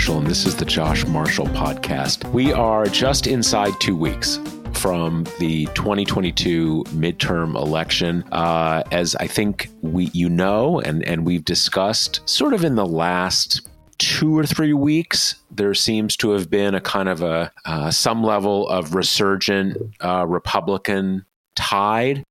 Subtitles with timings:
[0.00, 2.24] Marshall, and this is the Josh Marshall Podcast.
[2.32, 4.40] We are just inside two weeks
[4.72, 8.24] from the 2022 midterm election.
[8.32, 12.86] Uh, as I think we, you know, and, and we've discussed sort of in the
[12.86, 17.90] last two or three weeks, there seems to have been a kind of a uh,
[17.90, 22.24] some level of resurgent uh, Republican tide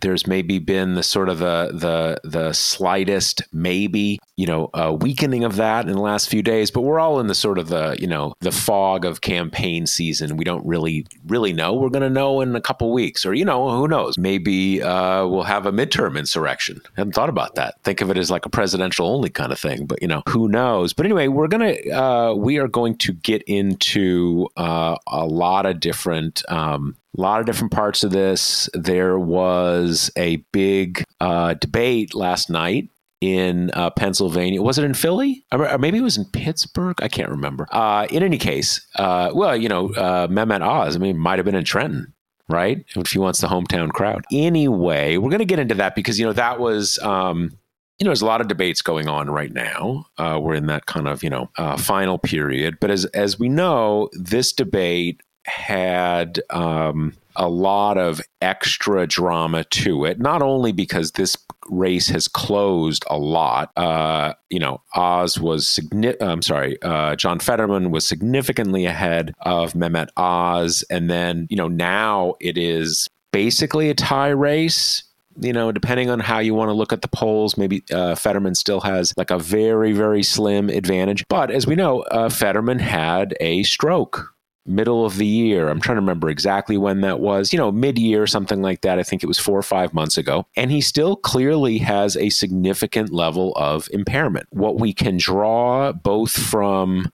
[0.00, 5.44] there's maybe been the sort of the the the slightest maybe you know a weakening
[5.44, 7.96] of that in the last few days but we're all in the sort of the
[7.98, 10.36] you know the fog of campaign season.
[10.36, 11.74] We don't really really know.
[11.74, 14.18] We're going to know in a couple weeks or you know who knows?
[14.18, 16.80] Maybe uh, we'll have a midterm insurrection.
[16.96, 17.82] I hadn't thought about that.
[17.82, 20.48] Think of it as like a presidential only kind of thing but you know who
[20.48, 20.92] knows?
[20.92, 25.66] But anyway we're going to uh, we are going to get into uh, a lot
[25.66, 28.68] of different um, a lot of different parts of this.
[28.74, 32.88] There was a big uh, debate last night
[33.20, 34.62] in uh, Pennsylvania.
[34.62, 35.44] Was it in Philly?
[35.52, 36.96] Or maybe it was in Pittsburgh.
[37.02, 37.66] I can't remember.
[37.70, 41.46] Uh, in any case, uh, well, you know, uh, Mehmet Oz, I mean, might have
[41.46, 42.12] been in Trenton.
[42.46, 44.26] Right, if he wants the hometown crowd.
[44.30, 47.56] Anyway, we're going to get into that because you know that was um,
[47.98, 50.06] you know, there's a lot of debates going on right now.
[50.18, 52.78] Uh, we're in that kind of, you know, uh, final period.
[52.80, 60.04] But as as we know, this debate had um, a lot of extra drama to
[60.04, 61.36] it, not only because this
[61.70, 63.70] race has closed a lot.
[63.76, 69.72] Uh, you know, Oz was signi- I'm sorry, uh, John Fetterman was significantly ahead of
[69.74, 75.02] Mehmet Oz, and then you know now it is basically a tie race.
[75.40, 78.54] You know, depending on how you want to look at the polls, maybe uh, Fetterman
[78.54, 81.24] still has like a very, very slim advantage.
[81.28, 84.33] But as we know, uh, Fetterman had a stroke
[84.66, 85.68] middle of the year.
[85.68, 88.98] I'm trying to remember exactly when that was, you know, mid year, something like that.
[88.98, 90.46] I think it was four or five months ago.
[90.56, 94.48] And he still clearly has a significant level of impairment.
[94.50, 97.10] What we can draw both from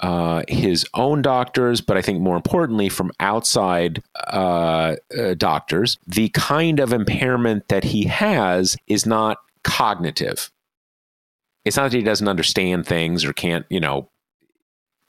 [0.00, 6.30] uh, his own doctors, but I think more importantly from outside uh, uh, doctors, the
[6.30, 10.50] kind of impairment that he has is not cognitive.
[11.64, 14.10] It's not that he doesn't understand things or can't, you know,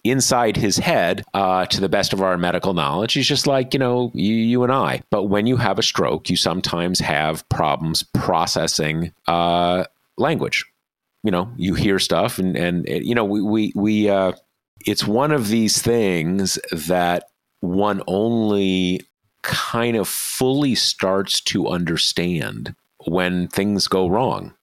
[0.03, 3.79] inside his head, uh, to the best of our medical knowledge, he's just like, you
[3.79, 5.01] know, you, you, and I.
[5.11, 9.85] But when you have a stroke, you sometimes have problems processing uh,
[10.17, 10.65] language.
[11.23, 14.31] You know, you hear stuff and, and you know, we, we, we uh,
[14.87, 17.25] it's one of these things that
[17.59, 19.01] one only
[19.43, 22.75] kind of fully starts to understand
[23.05, 24.53] when things go wrong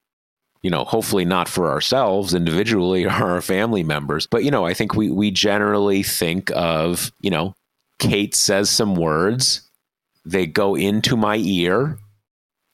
[0.63, 4.75] you know, hopefully not for ourselves individually or our family members, but you know, I
[4.75, 7.55] think we we generally think of, you know,
[7.99, 9.69] Kate says some words,
[10.25, 11.99] they go into my ear,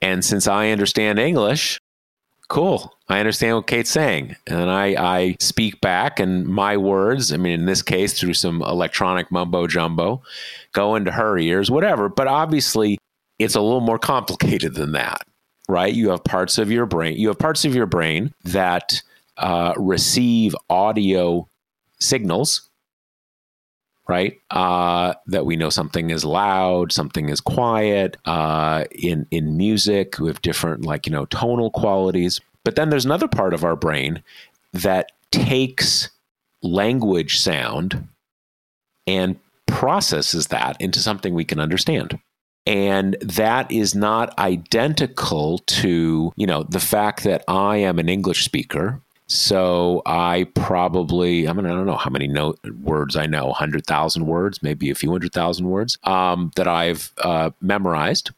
[0.00, 1.80] and since I understand English,
[2.48, 2.92] cool.
[3.08, 4.36] I understand what Kate's saying.
[4.46, 8.62] And I, I speak back, and my words, I mean, in this case, through some
[8.62, 10.22] electronic mumbo jumbo,
[10.72, 12.08] go into her ears, whatever.
[12.08, 12.98] But obviously,
[13.38, 15.26] it's a little more complicated than that
[15.68, 15.92] right?
[15.92, 17.16] You have parts of your brain.
[17.16, 19.02] You have parts of your brain that
[19.36, 21.48] uh, receive audio
[22.00, 22.68] signals,
[24.08, 24.40] right?
[24.50, 28.16] Uh, that we know something is loud, something is quiet.
[28.24, 32.40] Uh, in in music, we have different like you know tonal qualities.
[32.64, 34.22] But then there's another part of our brain
[34.72, 36.10] that takes
[36.62, 38.08] language sound
[39.06, 42.18] and processes that into something we can understand.
[42.66, 48.44] And that is not identical to, you know, the fact that I am an English
[48.44, 49.00] speaker.
[49.26, 52.30] So I probably, I mean, I don't know how many
[52.82, 57.50] words I know, 100,000 words, maybe a few hundred thousand words um, that I've uh,
[57.60, 58.30] memorized.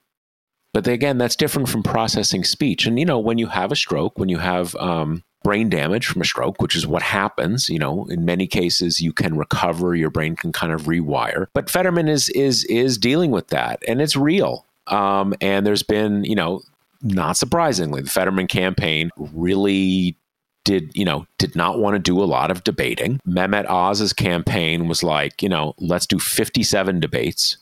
[0.73, 2.87] But again, that's different from processing speech.
[2.87, 6.21] And, you know, when you have a stroke, when you have um, brain damage from
[6.23, 10.11] a stroke, which is what happens, you know, in many cases you can recover, your
[10.11, 11.47] brain can kind of rewire.
[11.55, 14.67] But Fetterman is is is dealing with that and it's real.
[14.89, 16.63] Um, and there's been, you know,
[17.01, 20.17] not surprisingly, the Fetterman campaign really
[20.65, 23.21] did you know did not want to do a lot of debating.
[23.25, 27.57] Mehmet Oz's campaign was like, you know, let's do 57 debates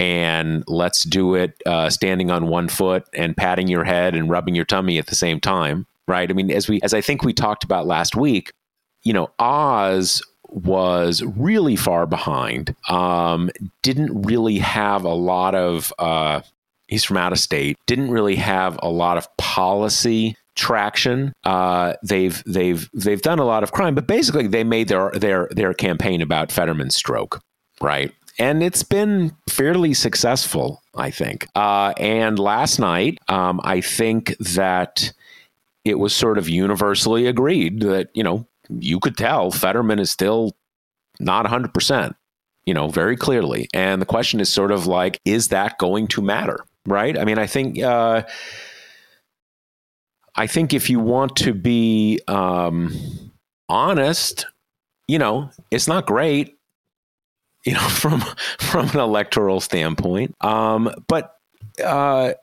[0.00, 4.54] and let's do it uh, standing on one foot and patting your head and rubbing
[4.54, 6.28] your tummy at the same time, right?
[6.28, 8.52] I mean, as we as I think we talked about last week,
[9.02, 12.74] you know, Oz was really far behind.
[12.88, 13.50] Um,
[13.82, 15.92] didn't really have a lot of.
[15.98, 16.40] Uh,
[16.88, 17.78] he's from out of state.
[17.86, 21.32] Didn't really have a lot of policy traction.
[21.44, 25.48] Uh, they've they've they've done a lot of crime, but basically they made their their
[25.52, 27.40] their campaign about Fetterman's stroke,
[27.80, 28.12] right?
[28.38, 31.46] And it's been fairly successful, I think.
[31.54, 35.12] Uh, and last night, um, I think that
[35.90, 40.56] it was sort of universally agreed that you know you could tell Fetterman is still
[41.18, 42.16] not 100 percent
[42.66, 43.68] you know, very clearly.
[43.74, 46.64] And the question is sort of like, is that going to matter?
[46.86, 47.18] Right.
[47.18, 48.22] I mean, I think, uh,
[50.36, 52.94] I think if you want to be um,
[53.68, 54.46] honest,
[55.08, 56.58] you know, it's not great,
[57.64, 58.20] you know, from
[58.58, 60.34] from an electoral standpoint.
[60.40, 61.34] Um, but
[61.84, 62.34] uh,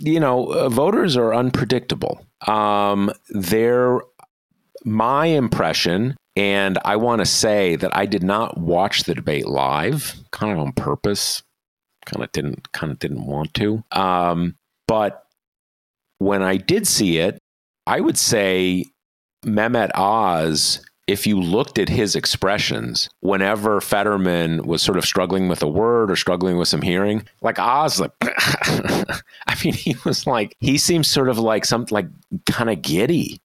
[0.00, 2.24] you know, uh, voters are unpredictable.
[2.46, 4.00] Um, they're
[4.84, 10.14] my impression, and I want to say that I did not watch the debate live,
[10.30, 11.42] kind of on purpose.
[12.04, 13.84] Kind of didn't, kind of didn't want to.
[13.92, 14.56] Um,
[14.88, 15.24] but
[16.18, 17.38] when I did see it,
[17.86, 18.86] I would say
[19.44, 25.62] Mehmet Oz, if you looked at his expressions, whenever Fetterman was sort of struggling with
[25.62, 30.56] a word or struggling with some hearing, like Oz, like, I mean, he was like,
[30.60, 32.06] he seems sort of like some, like
[32.46, 33.40] kind of giddy.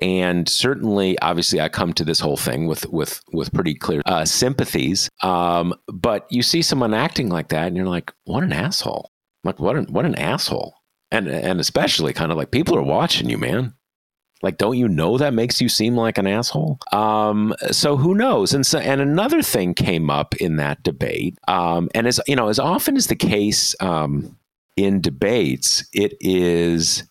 [0.00, 4.24] And certainly, obviously, I come to this whole thing with with with pretty clear uh,
[4.24, 5.10] sympathies.
[5.24, 9.10] Um, but you see someone acting like that, and you're like, "What an asshole!"
[9.42, 10.78] Like, what an what an asshole!
[11.10, 13.74] and and especially kind of like people are watching you, man.
[14.42, 16.78] Like, don't you know that makes you seem like an asshole?
[16.92, 18.54] Um, so who knows?
[18.54, 22.48] And so, and another thing came up in that debate, um, and as you know,
[22.48, 24.36] as often is the case um,
[24.76, 27.04] in debates, it is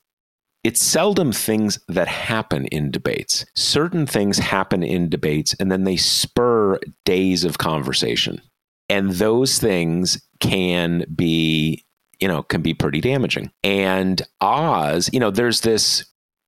[0.63, 3.45] it's seldom things that happen in debates.
[3.56, 8.41] Certain things happen in debates, and then they spur days of conversation,
[8.89, 11.83] and those things can be
[12.19, 13.51] you know, can be pretty damaging.
[13.63, 16.06] And Oz, you know, there's this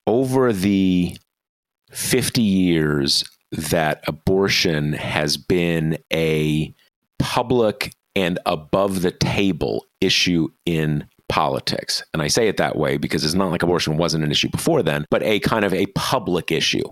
[0.10, 1.16] over the
[1.92, 6.74] 50 years that abortion has been a
[7.20, 12.04] public and above the table issue in politics.
[12.12, 14.82] And I say it that way because it's not like abortion wasn't an issue before
[14.82, 16.86] then, but a kind of a public issue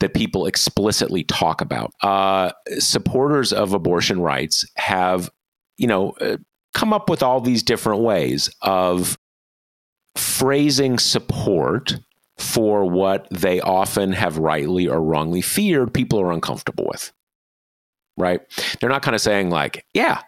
[0.00, 1.92] that people explicitly talk about.
[2.02, 5.30] Uh, supporters of abortion rights have,
[5.78, 6.36] you know, uh,
[6.74, 9.16] come up with all these different ways of
[10.14, 11.98] phrasing support
[12.40, 17.12] for what they often have rightly or wrongly feared people are uncomfortable with.
[18.16, 18.40] Right?
[18.80, 20.22] They're not kind of saying, like, yeah,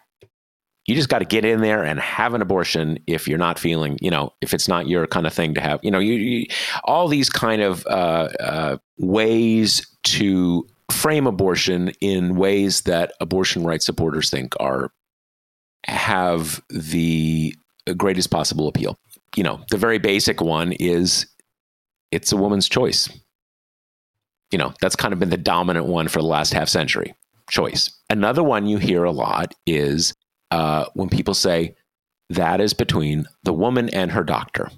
[0.85, 3.97] you just got to get in there and have an abortion if you're not feeling,
[4.01, 6.45] you know, if it's not your kind of thing to have, you know, you, you
[6.83, 13.85] all these kind of uh, uh, ways to frame abortion in ways that abortion rights
[13.85, 14.91] supporters think are
[15.85, 17.55] have the
[17.97, 18.97] greatest possible appeal.
[19.35, 21.25] You know, the very basic one is
[22.13, 23.09] it's a woman's choice.
[24.51, 27.15] You know, that's kind of been the dominant one for the last half century
[27.49, 27.89] choice.
[28.09, 30.13] Another one you hear a lot is
[30.51, 31.75] uh, when people say
[32.29, 34.69] that is between the woman and her doctor.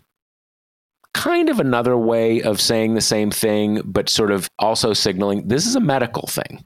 [1.13, 5.65] Kind of another way of saying the same thing, but sort of also signaling this
[5.65, 6.65] is a medical thing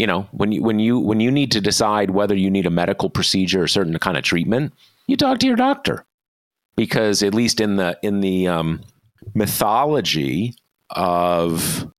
[0.00, 2.70] you know when you when you when you need to decide whether you need a
[2.70, 4.72] medical procedure or certain kind of treatment
[5.06, 6.06] you talk to your doctor
[6.74, 8.80] because at least in the in the um,
[9.34, 10.54] mythology
[10.90, 11.90] of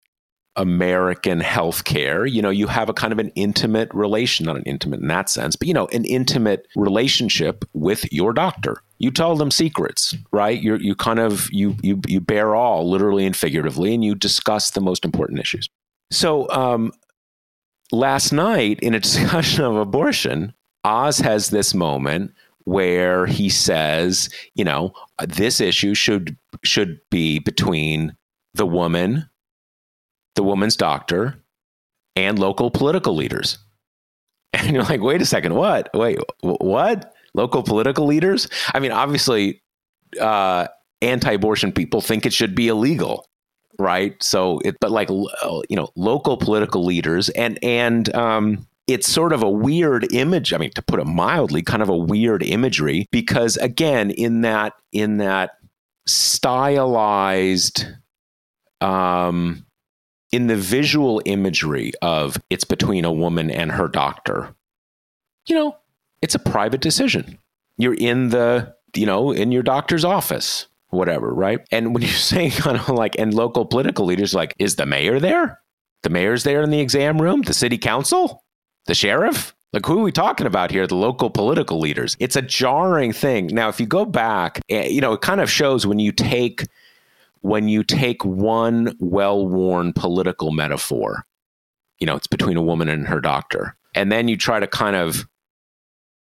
[0.58, 5.00] American healthcare, you know, you have a kind of an intimate relation, not an intimate
[5.00, 8.82] in that sense, but you know, an intimate relationship with your doctor.
[9.00, 10.62] You tell them secrets, right?
[10.62, 14.72] You you kind of you you you bear all, literally and figuratively, and you discuss
[14.72, 15.70] the most important issues.
[16.12, 16.92] So, um,
[17.94, 22.34] last night in a discussion of abortion, Oz has this moment
[22.66, 24.94] where he says, you know,
[25.26, 28.16] this issue should should be between
[28.54, 29.30] the woman,
[30.36, 31.42] the woman's doctor,
[32.16, 33.58] and local political leaders.
[34.54, 35.90] And you're like, wait a second, what?
[35.94, 37.16] Wait, what?
[37.34, 38.50] Local political leaders?
[38.74, 39.64] I mean, obviously,
[40.20, 40.68] uh,
[41.02, 43.26] anti-abortion people think it should be illegal
[43.80, 49.34] right so it but like you know local political leaders and and um it's sort
[49.34, 53.08] of a weird image i mean to put it mildly kind of a weird imagery
[53.12, 55.58] because again in that in that
[56.08, 57.86] stylized
[58.82, 59.66] um
[60.32, 64.54] in the visual imagery of it's between a woman and her doctor
[65.46, 65.76] you know
[66.22, 67.38] it's a private decision
[67.78, 71.66] you're in the you know in your doctor's office whatever, right?
[71.72, 75.20] And when you're saying kind of like, and local political leaders, like, is the mayor
[75.20, 75.60] there?
[76.04, 77.42] The mayor's there in the exam room?
[77.42, 78.44] The city council?
[78.86, 79.54] The sheriff?
[79.74, 80.86] Like, who are we talking about here?
[80.86, 82.18] The local political leaders.
[82.20, 83.48] It's a jarring thing.
[83.48, 86.68] Now, if you go back, eh, you know, it kind of shows when you take
[87.44, 91.26] when you take one well-worn political metaphor,
[92.00, 94.96] you know, it's between a woman and her doctor, and then you try to kind
[94.96, 95.28] of,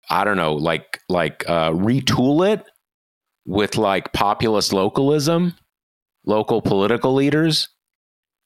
[0.09, 2.65] I don't know, like like uh, retool it
[3.45, 5.55] with like populist localism,
[6.25, 7.69] local political leaders,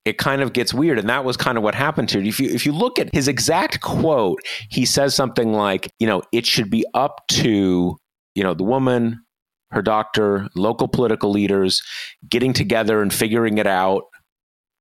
[0.05, 0.99] it kind of gets weird.
[0.99, 2.21] And that was kind of what happened here.
[2.21, 6.21] If you if you look at his exact quote, he says something like, you know,
[6.31, 7.97] it should be up to,
[8.35, 9.23] you know, the woman,
[9.71, 11.81] her doctor, local political leaders
[12.29, 14.03] getting together and figuring it out.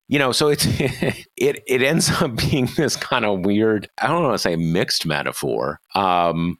[0.09, 1.25] You know, so it's it
[1.66, 5.81] it ends up being this kind of weird, I don't want to say mixed metaphor.
[5.95, 6.59] Um,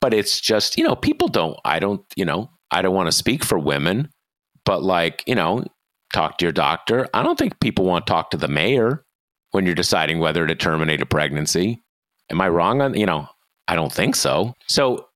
[0.00, 3.12] but it's just you know people don't i don't you know i don't want to
[3.12, 4.08] speak for women
[4.64, 5.62] but like you know
[6.12, 9.04] talk to your doctor i don't think people want to talk to the mayor
[9.52, 11.82] when you're deciding whether to terminate a pregnancy
[12.30, 13.26] am i wrong on you know
[13.68, 15.06] i don't think so so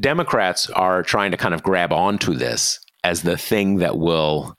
[0.00, 4.54] democrats are trying to kind of grab onto this as the thing that will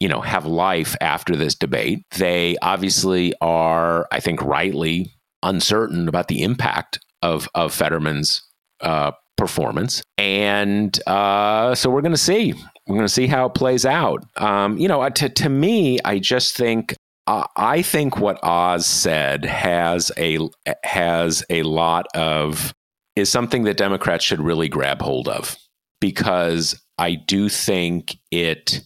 [0.00, 6.28] you know have life after this debate they obviously are i think rightly uncertain about
[6.28, 8.42] the impact of of fetterman's
[8.80, 10.02] uh, performance.
[10.18, 12.54] And uh, so we're going to see.
[12.88, 14.24] We're going to see how it plays out.
[14.36, 16.94] Um, you know, to, to me, I just think
[17.26, 20.38] uh, I think what Oz said has a
[20.84, 22.72] has a lot of
[23.16, 25.56] is something that Democrats should really grab hold of
[26.00, 28.80] because I do think it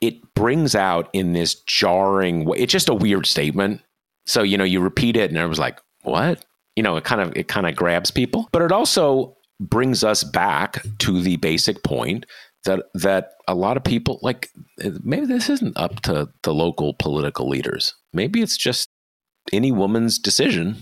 [0.00, 2.58] it brings out in this jarring way.
[2.58, 3.82] It's just a weird statement.
[4.24, 6.42] So you know, you repeat it, and was like, "What?
[6.76, 10.22] you know, it kind of it kind of grabs people, but it also brings us
[10.22, 12.26] back to the basic point
[12.66, 14.50] that that a lot of people like
[15.02, 17.94] maybe this isn't up to the local political leaders.
[18.12, 18.88] Maybe it's just
[19.52, 20.76] any woman's decision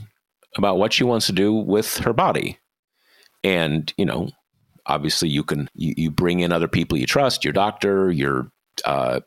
[0.57, 2.59] about what she wants to do with her body.
[3.43, 4.31] And, you know,
[4.87, 8.51] obviously you can you, you bring in other people you trust, your doctor, your
[8.85, 9.21] uh,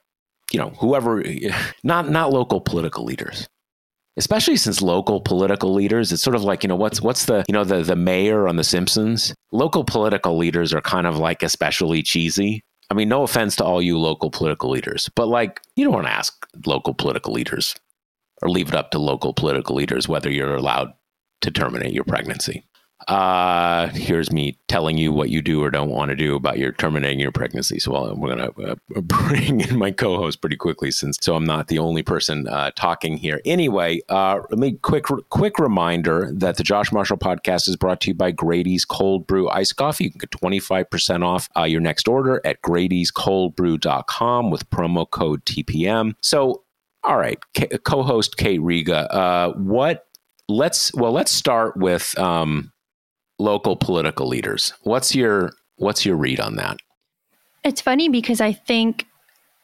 [0.51, 1.23] you know, whoever
[1.83, 3.47] not not local political leaders
[4.17, 7.53] especially since local political leaders it's sort of like you know what's what's the you
[7.53, 9.33] know the the mayor on the simpsons?
[9.51, 12.61] Local political leaders are kind of like especially cheesy.
[12.89, 16.07] I mean no offense to all you local political leaders but like you don't want
[16.07, 17.75] to ask local political leaders
[18.41, 20.93] or leave it up to local political leaders whether you're allowed
[21.41, 22.63] to terminate your pregnancy
[23.07, 26.71] uh, here's me telling you what you do or don't want to do about your
[26.71, 27.79] terminating your pregnancy.
[27.79, 31.45] So well, we're going to uh, bring in my co-host pretty quickly, since so I'm
[31.45, 33.39] not the only person uh, talking here.
[33.45, 38.09] Anyway, uh, let me quick quick reminder that the Josh Marshall podcast is brought to
[38.09, 40.05] you by Grady's Cold Brew Iced Coffee.
[40.05, 46.15] You can get 25% off uh, your next order at Grady'sColdBrew.com with promo code TPM.
[46.21, 46.63] So,
[47.03, 47.37] all right,
[47.83, 50.05] co-host Kate Riga, uh, what?
[50.49, 52.17] Let's well, let's start with.
[52.17, 52.71] Um,
[53.39, 54.73] local political leaders.
[54.83, 56.77] What's your what's your read on that?
[57.63, 59.05] It's funny because I think,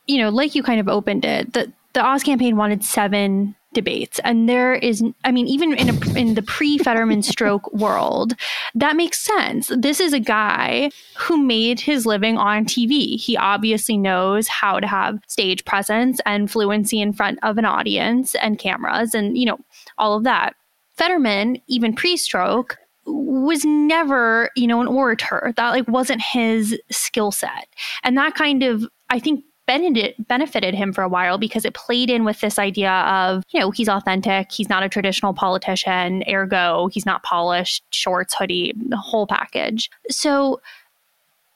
[0.07, 4.19] you know, like you kind of opened it, the the Oz campaign wanted seven debates
[4.23, 8.33] and there is i mean even in a, in the pre-fetterman stroke world
[8.75, 13.97] that makes sense this is a guy who made his living on tv he obviously
[13.97, 19.13] knows how to have stage presence and fluency in front of an audience and cameras
[19.13, 19.59] and you know
[19.97, 20.55] all of that
[20.95, 25.53] fetterman even pre-stroke was never, you know, an orator.
[25.55, 27.67] That like wasn't his skill set.
[28.03, 32.09] And that kind of, I think, benefited benefited him for a while because it played
[32.09, 36.89] in with this idea of you know he's authentic he's not a traditional politician ergo
[36.91, 40.59] he's not polished shorts hoodie the whole package so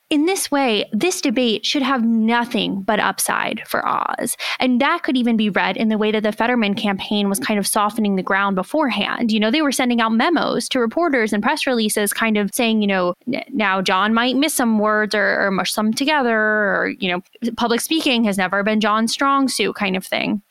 [0.09, 4.37] in this way, this debate should have nothing but upside for Oz.
[4.57, 7.59] And that could even be read in the way that the Fetterman campaign was kind
[7.59, 9.33] of softening the ground beforehand.
[9.33, 12.81] You know, they were sending out memos to reporters and press releases, kind of saying,
[12.81, 13.15] you know,
[13.49, 17.81] now John might miss some words or, or mush them together, or, you know, public
[17.81, 20.41] speaking has never been John's strong suit kind of thing.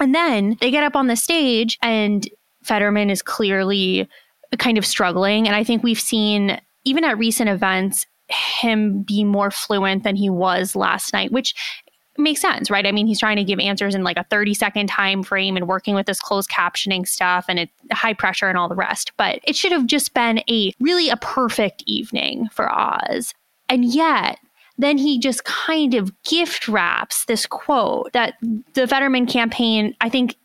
[0.00, 2.28] And then they get up on the stage, and
[2.62, 4.06] Fetterman is clearly
[4.58, 5.46] kind of struggling.
[5.46, 10.30] And I think we've seen, even at recent events, him be more fluent than he
[10.30, 11.54] was last night, which
[12.18, 12.86] makes sense, right?
[12.86, 15.68] I mean, he's trying to give answers in like a 30 second time frame and
[15.68, 19.12] working with this closed captioning stuff and it's high pressure and all the rest.
[19.16, 23.32] But it should have just been a really a perfect evening for Oz.
[23.68, 24.38] And yet,
[24.78, 28.34] then he just kind of gift wraps this quote that
[28.74, 30.36] the Fetterman campaign, I think,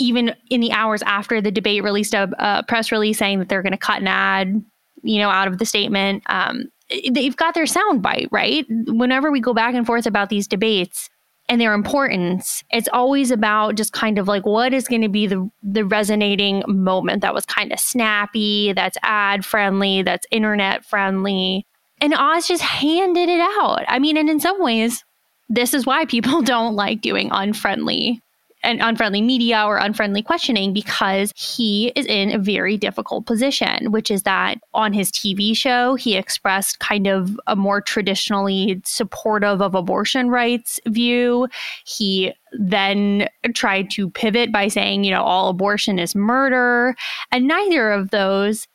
[0.00, 3.62] even in the hours after the debate, released a, a press release saying that they're
[3.62, 4.64] going to cut an ad,
[5.02, 6.22] you know, out of the statement.
[6.26, 8.66] Um, Eh, they've got their soundbite, right?
[8.68, 11.08] Whenever we go back and forth about these debates
[11.48, 15.26] and their importance, it's always about just kind of like what is going to be
[15.26, 21.66] the the resonating moment that was kind of snappy, that's ad friendly, that's internet friendly.
[22.00, 23.84] And Oz just handed it out.
[23.88, 25.04] I mean, and in some ways,
[25.48, 28.20] this is why people don't like doing unfriendly
[28.62, 34.10] and unfriendly media or unfriendly questioning because he is in a very difficult position, which
[34.10, 39.74] is that on his TV show, he expressed kind of a more traditionally supportive of
[39.74, 41.48] abortion rights view.
[41.84, 46.96] He then tried to pivot by saying, you know, all abortion is murder.
[47.30, 48.66] And neither of those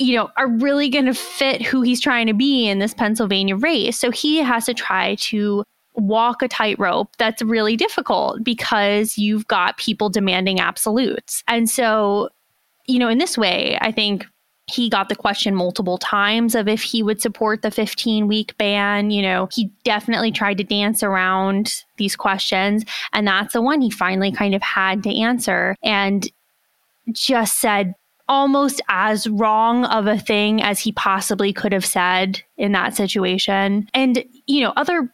[0.00, 3.54] you know, are really going to fit who he's trying to be in this Pennsylvania
[3.54, 3.98] race.
[3.98, 5.62] So he has to try to
[5.94, 11.42] walk a tightrope that's really difficult because you've got people demanding absolutes.
[11.48, 12.28] And so,
[12.86, 14.26] you know, in this way, I think
[14.70, 19.10] he got the question multiple times of if he would support the 15 week ban.
[19.10, 22.84] You know, he definitely tried to dance around these questions.
[23.12, 26.30] And that's the one he finally kind of had to answer and
[27.12, 27.94] just said
[28.28, 33.88] almost as wrong of a thing as he possibly could have said in that situation.
[33.92, 35.12] And, you know, other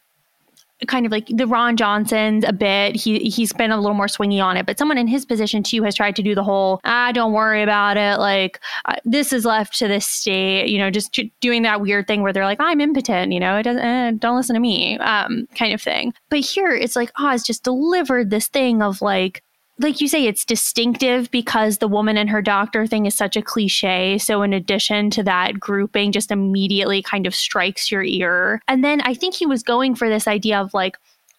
[0.87, 2.97] kind of like the Ron Johnson's a bit.
[2.97, 5.83] He he's been a little more swingy on it, but someone in his position too
[5.83, 8.19] has tried to do the whole ah don't worry about it.
[8.19, 10.69] Like uh, this is left to the state.
[10.69, 13.33] You know, just doing that weird thing where they're like I'm impotent.
[13.33, 16.13] You know, it doesn't eh, don't listen to me, um, kind of thing.
[16.29, 19.43] But here it's like Oz just delivered this thing of like
[19.79, 23.43] like you say, it's distinctive because the woman and her doctor thing is such a
[23.43, 24.17] cliche.
[24.19, 28.61] So, in addition to that, grouping just immediately kind of strikes your ear.
[28.69, 30.97] And then I think he was going for this idea of like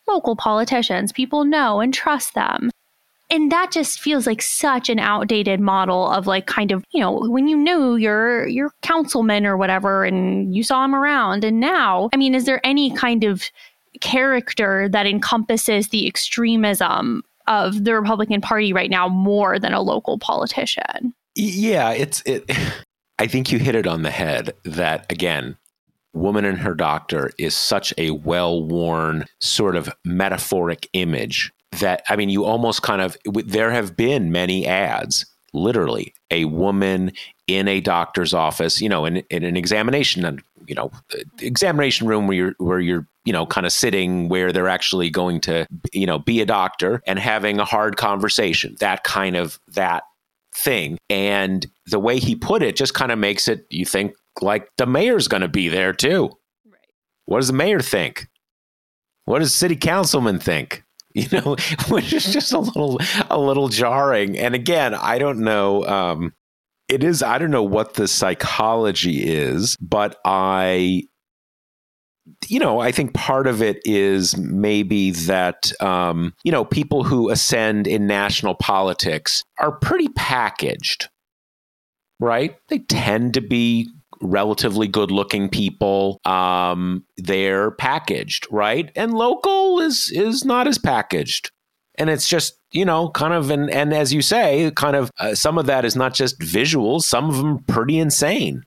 [0.08, 2.70] local politicians, people know and trust them.
[3.30, 7.20] And that just feels like such an outdated model of like kind of, you know,
[7.28, 11.44] when you knew your your councilman or whatever and you saw him around.
[11.44, 13.50] And now, I mean, is there any kind of
[14.00, 20.20] character that encompasses the extremism of the Republican Party right now more than a local
[20.20, 21.14] politician.
[21.36, 22.50] Yeah, it's it.
[23.20, 24.54] I think you hit it on the head.
[24.64, 25.58] That again,
[26.14, 32.30] woman and her doctor is such a well-worn sort of metaphoric image that I mean,
[32.30, 37.12] you almost kind of there have been many ads, literally a woman
[37.48, 40.92] in a doctor's office, you know, in, in an examination, you know,
[41.40, 45.42] examination room where you're where you're you know, kind of sitting where they're actually going
[45.42, 50.04] to, you know, be a doctor and having a hard conversation, that kind of that
[50.56, 50.98] thing.
[51.10, 54.86] And the way he put it just kind of makes it, you think, like the
[54.86, 56.30] mayor's going to be there too.
[56.66, 56.80] Right.
[57.26, 58.30] What does the mayor think?
[59.26, 60.84] What does city councilman think?
[61.14, 61.56] You know,
[61.90, 63.00] which is just a little,
[63.32, 64.38] a little jarring.
[64.38, 65.84] And again, I don't know.
[65.86, 66.34] Um,
[66.90, 71.04] it is, I don't know what the psychology is, but I
[72.48, 77.30] you know, I think part of it is maybe that, um, you know, people who
[77.30, 81.08] ascend in national politics are pretty packaged,
[82.20, 82.58] right?
[82.68, 83.90] They tend to be
[84.22, 86.20] relatively good looking people.
[86.26, 88.92] Um, they're packaged, right?
[88.96, 91.52] And local is is not as packaged.
[91.98, 95.34] And it's just, you know, kind of, and, and as you say, kind of uh,
[95.34, 98.64] some of that is not just visuals, some of them pretty insane.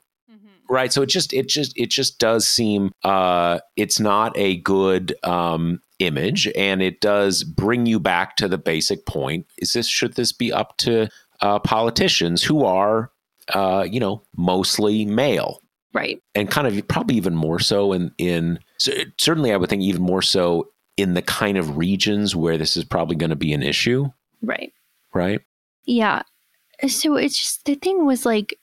[0.69, 0.93] Right?
[0.93, 5.81] So it just it just it just does seem uh it's not a good um
[5.99, 10.31] image and it does bring you back to the basic point is this should this
[10.31, 11.09] be up to
[11.41, 13.11] uh, politicians who are
[13.53, 15.59] uh you know mostly male?
[15.93, 16.21] Right.
[16.35, 18.57] And kind of probably even more so in in
[19.17, 22.83] certainly i would think even more so in the kind of regions where this is
[22.83, 24.09] probably going to be an issue.
[24.41, 24.73] Right.
[25.13, 25.41] Right?
[25.85, 26.23] Yeah.
[26.87, 28.57] So it's just the thing was like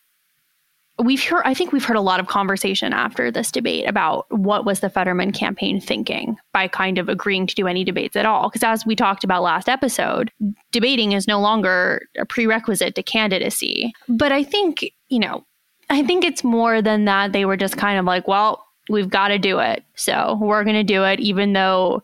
[0.98, 4.64] we've heard i think we've heard a lot of conversation after this debate about what
[4.64, 8.48] was the fetterman campaign thinking by kind of agreeing to do any debates at all.
[8.48, 10.30] Because as we talked about last episode
[10.72, 13.92] debating is no longer a prerequisite to candidacy.
[14.08, 15.44] But i think you know
[15.90, 17.32] i think it's more than that.
[17.32, 19.84] They were just kind of like well we've got to do it.
[19.96, 22.02] So we're going to do it even though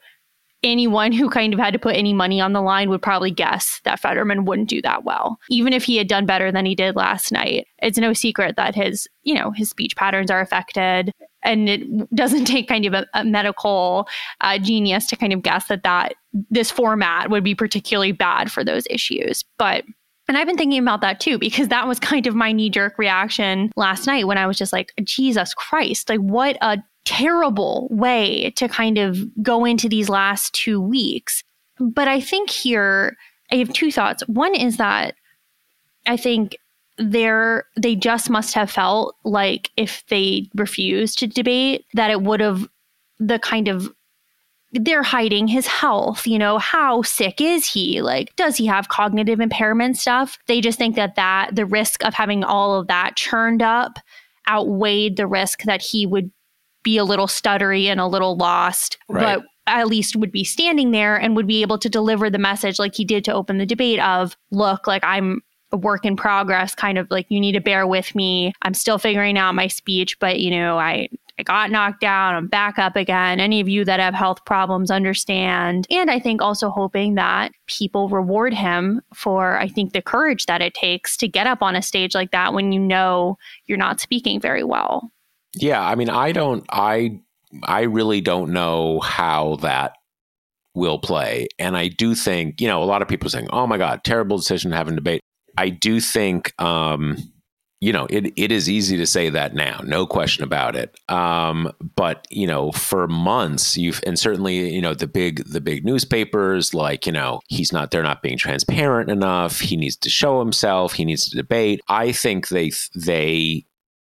[0.64, 3.81] anyone who kind of had to put any money on the line would probably guess
[3.85, 5.38] that Fetterman wouldn't do that well.
[5.50, 8.74] Even if he had done better than he did last night, it's no secret that
[8.74, 11.12] his, you know, his speech patterns are affected.
[11.42, 14.09] and it doesn't take kind of a, a medical
[14.40, 16.14] uh, genius to kind of guess that that
[16.50, 19.44] this format would be particularly bad for those issues.
[19.59, 19.85] But
[20.27, 22.96] and I've been thinking about that too, because that was kind of my knee jerk
[22.96, 28.50] reaction last night when I was just like, Jesus Christ, like what a terrible way
[28.56, 31.42] to kind of go into these last two weeks.
[31.78, 33.16] But I think here,
[33.52, 34.26] I have two thoughts.
[34.28, 35.14] One is that
[36.06, 36.56] I think
[36.98, 42.40] there they just must have felt like if they refused to debate that it would
[42.40, 42.68] have
[43.18, 43.92] the kind of
[44.72, 49.40] they're hiding his health you know how sick is he like does he have cognitive
[49.40, 53.62] impairment stuff they just think that that the risk of having all of that churned
[53.62, 53.98] up
[54.48, 56.30] outweighed the risk that he would
[56.85, 59.38] be a little stuttery and a little lost right.
[59.38, 62.79] but at least would be standing there and would be able to deliver the message
[62.79, 65.40] like he did to open the debate of look like i'm
[65.73, 68.99] a work in progress kind of like you need to bear with me i'm still
[68.99, 72.94] figuring out my speech but you know i I got knocked down, I'm back up
[72.94, 73.40] again.
[73.40, 75.87] Any of you that have health problems understand.
[75.90, 80.62] And I think also hoping that people reward him for, I think, the courage that
[80.62, 84.01] it takes to get up on a stage like that when you know you're not
[84.01, 85.11] speaking very well.
[85.54, 85.80] Yeah.
[85.82, 87.20] I mean, I don't, I,
[87.62, 89.92] I really don't know how that
[90.74, 91.48] will play.
[91.58, 94.02] And I do think, you know, a lot of people are saying, oh my God,
[94.04, 95.20] terrible decision to have a debate.
[95.56, 97.16] I do think, um,
[97.80, 100.98] you know, it, it is easy to say that now, no question about it.
[101.10, 105.84] Um, but you know, for months, you've and certainly, you know, the big the big
[105.84, 109.60] newspapers, like you know, he's not they're not being transparent enough.
[109.60, 110.94] He needs to show himself.
[110.94, 111.82] He needs to debate.
[111.86, 113.66] I think they they,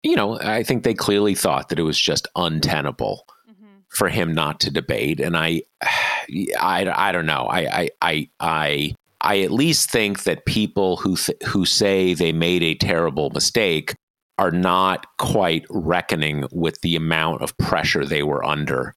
[0.02, 3.78] you know, I think they clearly thought that it was just untenable mm-hmm.
[3.88, 5.20] for him not to debate.
[5.20, 7.46] And I, I, I don't know.
[7.48, 12.32] I, I, I, I I at least think that people who th- who say they
[12.32, 13.94] made a terrible mistake
[14.38, 18.94] are not quite reckoning with the amount of pressure they were under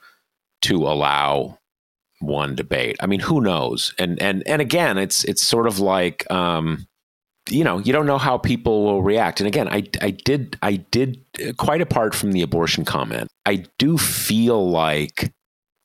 [0.62, 1.58] to allow
[2.20, 2.98] one debate.
[3.00, 3.94] I mean, who knows?
[3.98, 6.88] And and and again, it's it's sort of like um,
[7.50, 9.40] you know, you don't know how people will react.
[9.40, 11.24] And again, I I did I did
[11.58, 13.28] quite apart from the abortion comment.
[13.46, 15.32] I do feel like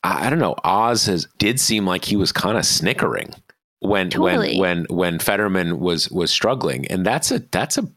[0.03, 0.57] I, I don't know.
[0.65, 3.35] Oz has did seem like he was kind of snickering
[3.81, 4.59] when totally.
[4.59, 7.89] when when when Fetterman was was struggling, and that's a that's a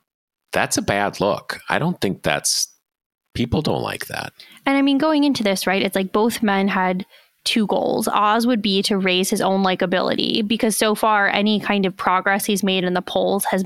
[0.54, 1.60] that's a bad look.
[1.70, 2.74] I don't think that's
[3.34, 4.34] people don't like that.
[4.66, 5.82] And I mean, going into this, right?
[5.82, 7.06] It's like both men had
[7.48, 8.08] two goals.
[8.10, 12.46] Oz would be to raise his own likability because so far, any kind of progress
[12.46, 13.64] he's made in the polls has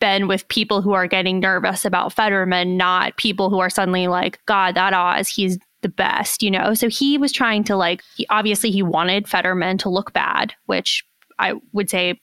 [0.00, 4.38] been with people who are getting nervous about Fetterman, not people who are suddenly like,
[4.46, 6.74] God, that Oz, he's the best, you know?
[6.74, 11.04] So he was trying to like, he, obviously, he wanted Fetterman to look bad, which
[11.38, 12.20] I would say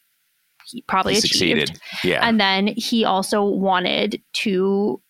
[0.65, 1.69] he probably he achieved.
[1.69, 1.79] Succeeded.
[2.03, 2.27] Yeah.
[2.27, 5.01] And then he also wanted to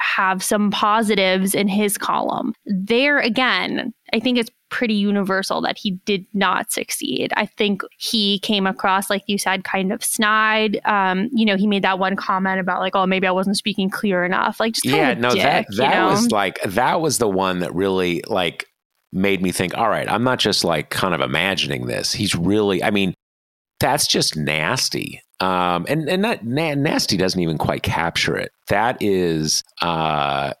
[0.00, 2.54] have some positives in his column.
[2.66, 7.32] There again, I think it's pretty universal that he did not succeed.
[7.36, 10.80] I think he came across, like you said, kind of snide.
[10.84, 13.90] Um, you know, he made that one comment about like, oh, maybe I wasn't speaking
[13.90, 14.60] clear enough.
[14.60, 16.10] Like, just yeah, no, dick, that that you know?
[16.10, 18.66] was like that was the one that really like
[19.12, 19.76] made me think.
[19.76, 22.12] All right, I'm not just like kind of imagining this.
[22.12, 22.82] He's really.
[22.82, 23.14] I mean,
[23.80, 25.20] that's just nasty.
[25.40, 28.52] Um, and and that na- nasty doesn't even quite capture it.
[28.68, 30.52] That is uh,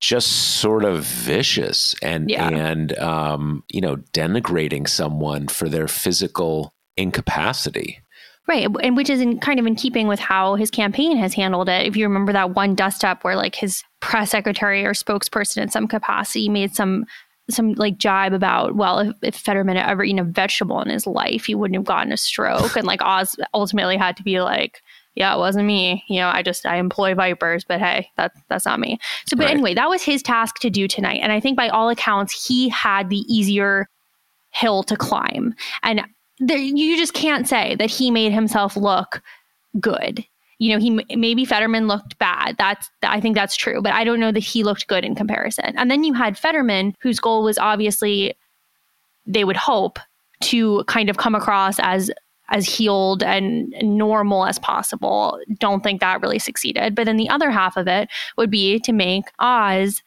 [0.00, 2.48] just sort of vicious and yeah.
[2.48, 8.00] and um, you know denigrating someone for their physical incapacity.
[8.46, 11.68] Right, and which is in kind of in keeping with how his campaign has handled
[11.68, 11.86] it.
[11.86, 15.68] If you remember that one dust up where like his press secretary or spokesperson in
[15.68, 17.04] some capacity made some
[17.50, 21.06] some like jibe about well if, if Fetterman had ever eaten a vegetable in his
[21.06, 22.76] life he wouldn't have gotten a stroke.
[22.76, 24.82] And like Oz ultimately had to be like
[25.14, 26.04] yeah it wasn't me.
[26.08, 28.98] You know I just I employ vipers but hey that that's not me.
[29.26, 29.52] So but right.
[29.52, 31.20] anyway that was his task to do tonight.
[31.22, 33.88] And I think by all accounts he had the easier
[34.50, 35.54] hill to climb.
[35.82, 36.02] And
[36.38, 39.22] there, you just can't say that he made himself look
[39.80, 40.24] good
[40.58, 42.56] you know, he maybe Fetterman looked bad.
[42.58, 45.76] That's I think that's true, but I don't know that he looked good in comparison.
[45.76, 48.34] And then you had Fetterman, whose goal was obviously
[49.26, 49.98] they would hope
[50.40, 52.10] to kind of come across as
[52.50, 55.38] as healed and normal as possible.
[55.58, 56.94] Don't think that really succeeded.
[56.94, 60.02] But then the other half of it would be to make Oz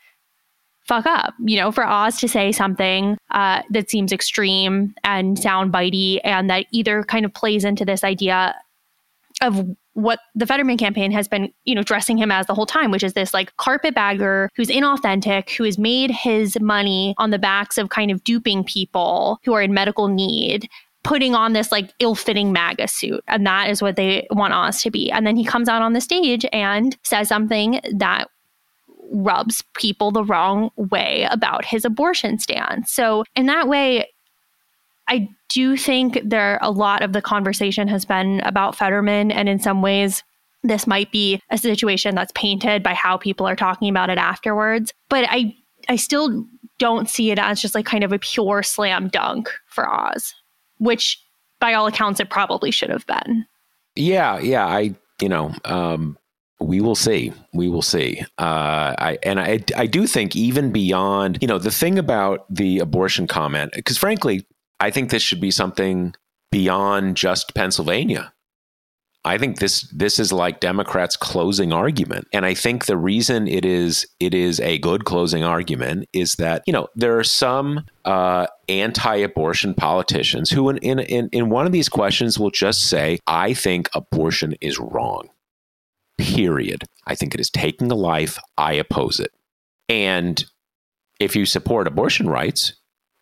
[0.88, 5.72] fuck up, you know, for Oz to say something uh, that seems extreme and sound
[5.72, 8.56] bitey and that either kind of plays into this idea
[9.42, 12.92] of what the Fetterman campaign has been, you know, dressing him as the whole time,
[12.92, 17.78] which is this like carpetbagger who's inauthentic, who has made his money on the backs
[17.78, 20.70] of kind of duping people who are in medical need,
[21.04, 23.24] putting on this like ill-fitting MAGA suit.
[23.28, 25.12] And that is what they want Oz to be.
[25.12, 28.30] And then he comes out on the stage and says something that
[29.12, 32.92] rubs people the wrong way about his abortion stance.
[32.94, 34.08] So, in that way,
[35.12, 39.60] I do think there a lot of the conversation has been about Fetterman, and in
[39.60, 40.24] some ways,
[40.64, 44.94] this might be a situation that's painted by how people are talking about it afterwards.
[45.10, 45.54] But I,
[45.90, 46.46] I still
[46.80, 50.34] don't see it as just like kind of a pure slam dunk for Oz,
[50.78, 51.22] which
[51.60, 53.46] by all accounts it probably should have been.
[53.98, 56.18] Yeah, yeah, I, you know, um,
[56.62, 57.34] we will see.
[57.54, 58.22] We will see.
[58.38, 62.80] Uh, I and I, I do think even beyond, you know, the thing about the
[62.80, 64.46] abortion comment, because frankly,
[64.82, 66.16] I think this should be something
[66.52, 68.34] beyond just Pennsylvania.
[69.24, 73.64] I think this this is like Democrats' closing argument, and I think the reason it
[73.64, 78.48] is it is a good closing argument is that you know there are some uh,
[78.68, 83.54] anti-abortion politicians who in, in in in one of these questions will just say, "I
[83.54, 85.30] think abortion is wrong."
[86.18, 86.86] Period.
[87.06, 88.40] I think it is taking a life.
[88.58, 89.32] I oppose it.
[89.88, 90.44] And
[91.20, 92.74] if you support abortion rights,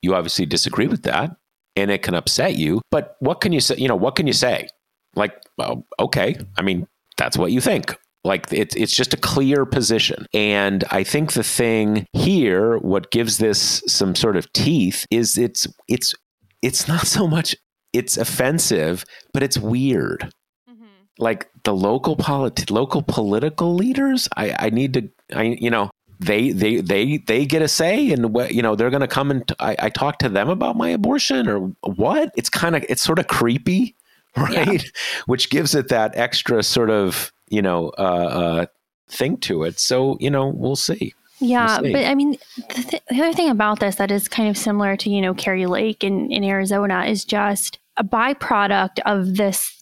[0.01, 1.35] you obviously disagree with that
[1.79, 2.81] and it can upset you.
[2.91, 3.75] But what can you say?
[3.77, 4.67] You know, what can you say?
[5.15, 6.87] Like, well, okay, I mean,
[7.17, 7.95] that's what you think.
[8.23, 10.25] Like it's it's just a clear position.
[10.33, 15.67] And I think the thing here, what gives this some sort of teeth, is it's
[15.87, 16.13] it's
[16.61, 17.55] it's not so much
[17.93, 20.31] it's offensive, but it's weird.
[20.69, 20.85] Mm-hmm.
[21.17, 25.89] Like the local polit- local political leaders, I, I need to I you know,
[26.19, 29.31] they they they they get a say and what you know they're going to come
[29.31, 32.31] and t- I, I talk to them about my abortion or what?
[32.35, 33.95] It's kind of it's sort of creepy
[34.37, 34.83] right?
[34.83, 34.89] Yeah.
[35.25, 38.65] which gives it that extra sort of you know uh, uh,
[39.07, 39.79] thing to it.
[39.79, 41.13] So you know we'll see.
[41.39, 44.49] Yeah, we'll but I mean, the, th- the, other thing about this that is kind
[44.49, 49.35] of similar to, you know, Kari Lake in, in Arizona is just a byproduct of
[49.35, 49.78] this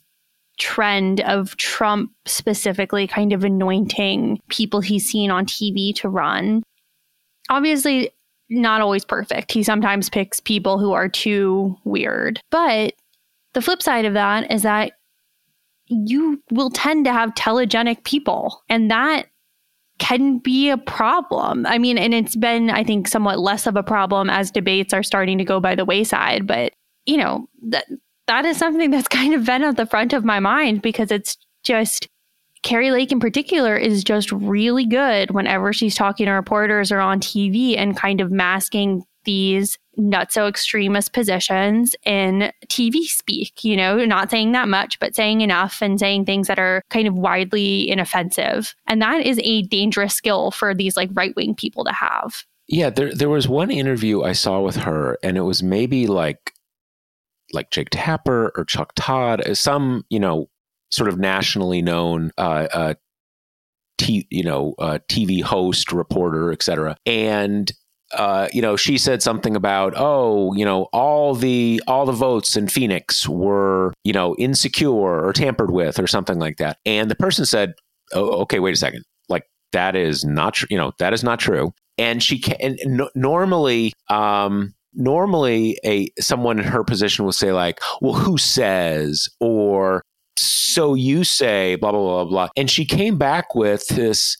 [0.58, 6.64] trend of Trump specifically kind of anointing people he's seen on TV to run.
[7.50, 8.12] Obviously,
[8.50, 9.52] not always perfect.
[9.52, 12.40] He sometimes picks people who are too weird.
[12.50, 12.94] But
[13.54, 14.94] the flip side of that is that
[15.88, 19.28] you will tend to have telegenic people, and that
[20.00, 21.66] can be a problem.
[21.66, 25.04] I mean, and it's been, I think, somewhat less of a problem as debates are
[25.04, 26.46] starting to go by the wayside.
[26.46, 26.74] But,
[27.06, 27.86] you know, that
[28.28, 31.38] that is something that's kind of been at the front of my mind because it's
[31.64, 32.08] just
[32.64, 37.20] Kari Lake in particular is just really good whenever she's talking to reporters or on
[37.20, 44.06] TV and kind of masking these not so extremist positions in TV speak, you know,
[44.06, 47.90] not saying that much, but saying enough and saying things that are kind of widely
[47.90, 48.76] inoffensive.
[48.88, 52.44] And that is a dangerous skill for these like right wing people to have.
[52.68, 56.54] Yeah, there there was one interview I saw with her, and it was maybe like
[57.54, 60.50] like Jake Tapper or Chuck Todd, uh, some you know
[60.90, 62.94] sort of nationally known uh, uh,
[63.98, 66.98] t- you know uh, TV host, reporter, etc.
[67.06, 67.72] And
[68.14, 72.56] uh, you know, she said something about, oh, you know, all the all the votes
[72.56, 76.78] in Phoenix were, you know, insecure or tampered with or something like that.
[76.86, 77.74] And the person said,
[78.14, 81.40] oh, okay, wait a second, like that is not, tr- you know, that is not
[81.40, 81.74] true.
[81.98, 87.80] And she can and normally, um, normally a someone in her position will say like,
[88.02, 90.04] "Well, who says?" or
[90.38, 92.50] "So you say?" blah blah blah blah.
[92.58, 94.38] And she came back with this,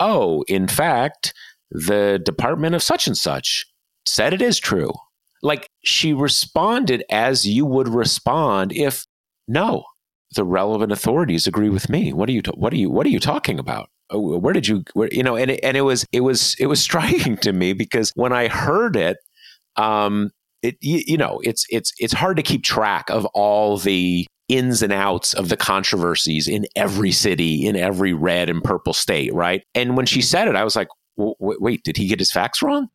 [0.00, 1.32] "Oh, in fact,
[1.70, 3.66] the department of such and such
[4.06, 4.92] said it is true."
[5.42, 9.06] Like she responded as you would respond if
[9.46, 9.84] no,
[10.34, 12.12] the relevant authorities agree with me.
[12.12, 13.90] What are you what are you what are you talking about?
[14.10, 16.66] Oh, where did you where, you know and it, and it was it was it
[16.66, 19.18] was striking to me because when I heard it
[19.76, 20.30] um,
[20.64, 24.82] it you, you know it's it's it's hard to keep track of all the ins
[24.82, 29.62] and outs of the controversies in every city in every red and purple state right?
[29.74, 32.88] And when she said it i was like wait did he get his facts wrong?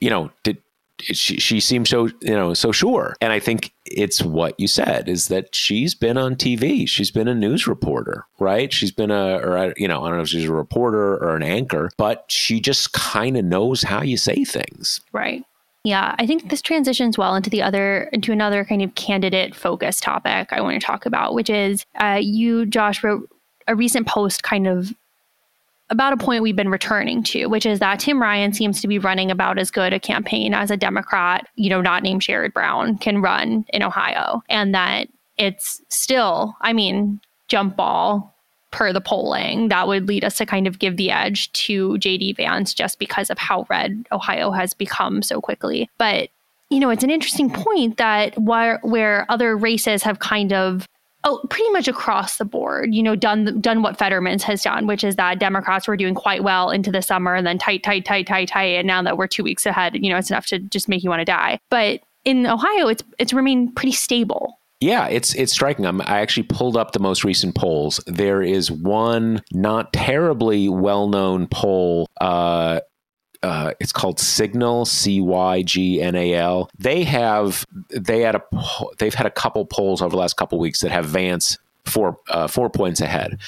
[0.00, 0.58] You know did
[1.00, 3.14] she, she seemed so you know so sure.
[3.20, 7.28] And i think it's what you said is that she's been on tv she's been
[7.28, 8.72] a news reporter right?
[8.72, 11.42] She's been a or you know i don't know if she's a reporter or an
[11.42, 15.00] anchor but she just kind of knows how you say things.
[15.12, 15.44] Right
[15.84, 20.00] yeah, I think this transitions well into the other into another kind of candidate focus
[20.00, 23.28] topic I want to talk about, which is uh, you, Josh, wrote
[23.66, 24.92] a recent post kind of
[25.90, 28.98] about a point we've been returning to, which is that Tim Ryan seems to be
[28.98, 32.96] running about as good a campaign as a Democrat, you know, not named Sherrod Brown,
[32.98, 38.31] can run in Ohio, and that it's still, I mean, jump ball
[38.72, 42.36] per the polling, that would lead us to kind of give the edge to JD
[42.36, 45.88] Vance just because of how red Ohio has become so quickly.
[45.98, 46.30] But
[46.70, 50.88] you know, it's an interesting point that where where other races have kind of
[51.24, 55.04] oh, pretty much across the board, you know, done done what Fetterman's has done, which
[55.04, 58.26] is that Democrats were doing quite well into the summer and then tight, tight, tight,
[58.26, 60.88] tight, tight, and now that we're two weeks ahead, you know, it's enough to just
[60.88, 61.58] make you want to die.
[61.70, 64.58] But in Ohio, it's it's remained pretty stable.
[64.82, 65.86] Yeah, it's it's striking.
[65.86, 68.00] I'm, i actually pulled up the most recent polls.
[68.06, 72.08] There is one not terribly well known poll.
[72.20, 72.80] Uh,
[73.44, 76.68] uh, it's called Cygnal C Y G N A L.
[76.78, 78.42] They have they had a
[78.98, 82.48] they've had a couple polls over the last couple weeks that have Vance four uh,
[82.48, 83.38] four points ahead.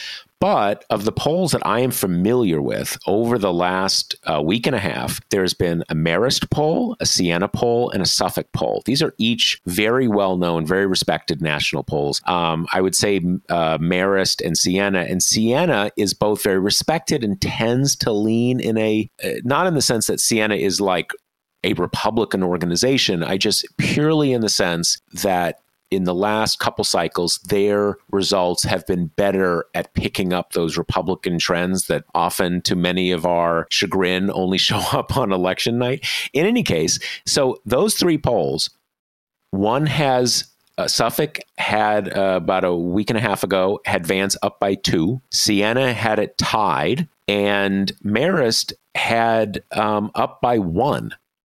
[0.40, 4.76] But of the polls that I am familiar with over the last uh, week and
[4.76, 8.82] a half, there's been a Marist poll, a Siena poll, and a Suffolk poll.
[8.84, 12.20] These are each very well known, very respected national polls.
[12.26, 13.18] Um, I would say
[13.48, 15.06] uh, Marist and Siena.
[15.08, 19.74] And Siena is both very respected and tends to lean in a, uh, not in
[19.74, 21.10] the sense that Siena is like
[21.64, 23.24] a Republican organization.
[23.24, 28.86] I just purely in the sense that in the last couple cycles, their results have
[28.86, 34.30] been better at picking up those Republican trends that often, to many of our chagrin,
[34.32, 36.06] only show up on election night.
[36.32, 38.70] In any case, so those three polls,
[39.50, 44.36] one has uh, Suffolk had uh, about a week and a half ago had Vance
[44.42, 45.22] up by two.
[45.30, 51.14] Siena had it tied, and Marist had um, up by one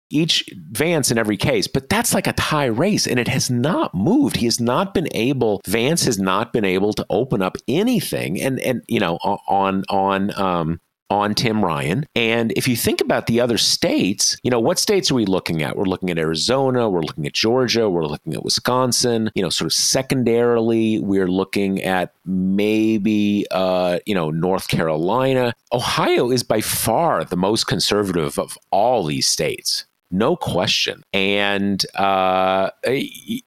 [0.09, 3.93] each Vance in every case, but that's like a tie race and it has not
[3.93, 4.37] moved.
[4.37, 8.59] He has not been able, Vance has not been able to open up anything and,
[8.59, 12.05] and, you know, on, on, um, on Tim Ryan.
[12.15, 15.63] And if you think about the other states, you know, what states are we looking
[15.63, 15.75] at?
[15.75, 19.65] We're looking at Arizona, we're looking at Georgia, we're looking at Wisconsin, you know, sort
[19.65, 25.53] of secondarily, we're looking at maybe, uh, you know, North Carolina.
[25.73, 31.03] Ohio is by far the most conservative of all these states no question.
[31.13, 32.71] And uh,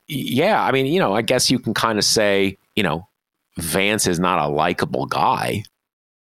[0.06, 3.08] yeah, I mean, you know, I guess you can kind of say, you know,
[3.58, 5.64] Vance is not a likable guy,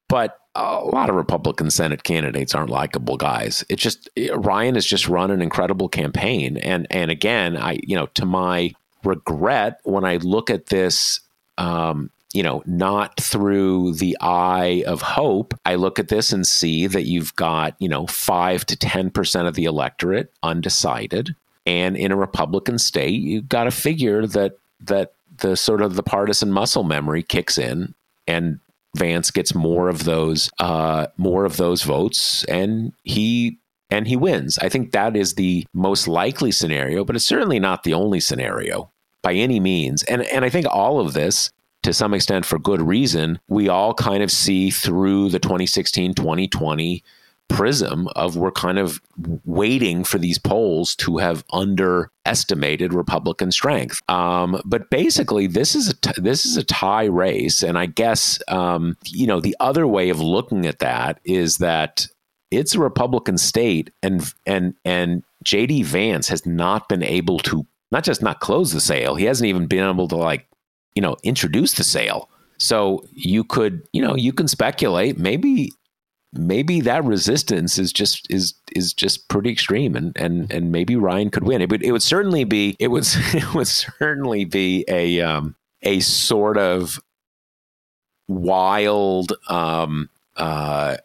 [0.10, 3.64] but a lot of Republican Senate candidates aren't likable guys.
[3.70, 8.08] It's just Ryan has just run an incredible campaign, and and again, I you know,
[8.16, 11.22] to my regret, when I look at this
[11.58, 15.54] um, you know, not through the eye of hope.
[15.66, 19.56] I look at this and see that you've got, you know, five to 10% of
[19.56, 21.36] the electorate undecided.
[21.66, 26.04] And in a Republican state, you've got to figure that, that the sort of the
[26.04, 27.94] partisan muscle memory kicks in
[28.28, 28.60] and
[28.98, 33.58] Vance gets more of those, uh, more of those votes and he
[33.90, 34.58] and he wins.
[34.58, 38.90] I think that is the most likely scenario, but it's certainly not the only scenario
[39.22, 40.04] by any means.
[40.04, 41.52] And and I think all of this
[41.84, 47.04] to some extent for good reason, we all kind of see through the 2016 2020
[47.52, 49.02] prism of we're kind of
[49.46, 54.02] waiting for these polls to have underestimated Republican strength.
[54.10, 58.42] Um, but basically, this is a t- this is a tie race, and I guess
[58.48, 62.08] um, you know the other way of looking at that is that
[62.50, 68.04] it's a Republican state, and and and JD Vance has not been able to not
[68.04, 70.48] just not close the sale, he hasn't even been able to like
[70.96, 72.30] you know, introduce the sale.
[72.58, 75.72] So you could, you know, you can speculate maybe
[76.34, 81.30] maybe that resistance is just is is just pretty extreme and and and maybe Ryan
[81.30, 81.62] could win.
[81.62, 86.00] It would it would certainly be it would it would certainly be a um a
[86.00, 87.00] sort of
[88.28, 90.98] wild um uh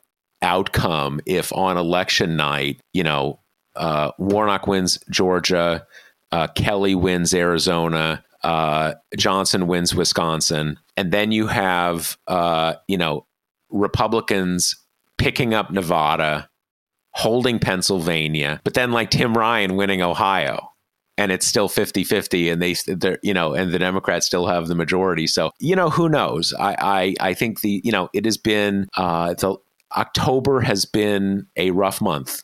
[0.43, 3.41] outcome if on election night, you know,
[3.75, 5.87] uh Warnock wins Georgia,
[6.31, 13.27] uh Kelly wins Arizona, uh, Johnson wins Wisconsin, and then you have uh, you know
[13.71, 14.77] Republicans
[15.19, 16.49] picking up Nevada,
[17.11, 20.71] holding Pennsylvania, but then like Tim Ryan winning Ohio.
[21.19, 25.27] And it's still 50-50 and they you know and the Democrats still have the majority.
[25.27, 26.53] So, you know, who knows?
[26.53, 29.57] I I, I think the you know, it has been uh the
[29.97, 32.43] October has been a rough month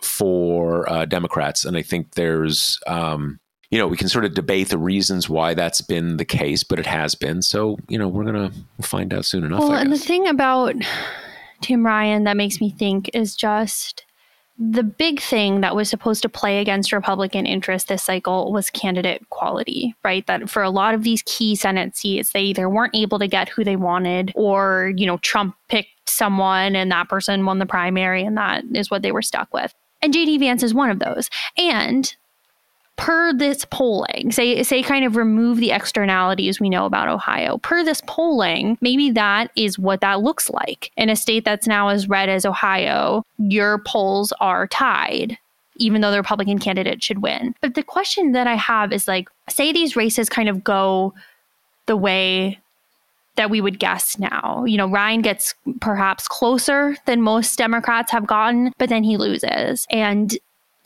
[0.00, 3.38] for uh, Democrats, and I think there's um,
[3.70, 6.78] you know, we can sort of debate the reasons why that's been the case, but
[6.78, 7.42] it has been.
[7.42, 9.60] So, you know, we're going to find out soon enough.
[9.60, 10.74] Well, and the thing about
[11.60, 14.04] Tim Ryan that makes me think is just
[14.58, 19.28] the big thing that was supposed to play against Republican interest this cycle was candidate
[19.28, 20.26] quality, right?
[20.26, 23.50] That for a lot of these key Senate seats, they either weren't able to get
[23.50, 28.24] who they wanted or, you know, Trump picked someone and that person won the primary
[28.24, 29.74] and that is what they were stuck with.
[30.00, 31.28] And JD Vance is one of those.
[31.58, 32.14] And
[32.96, 37.58] per this polling, say say kind of remove the externalities we know about Ohio.
[37.58, 40.90] Per this polling, maybe that is what that looks like.
[40.96, 45.38] In a state that's now as red as Ohio, your polls are tied
[45.78, 47.54] even though the Republican candidate should win.
[47.60, 51.12] But the question that I have is like say these races kind of go
[51.84, 52.58] the way
[53.36, 54.64] that we would guess now.
[54.64, 59.86] You know, Ryan gets perhaps closer than most Democrats have gotten, but then he loses.
[59.90, 60.36] And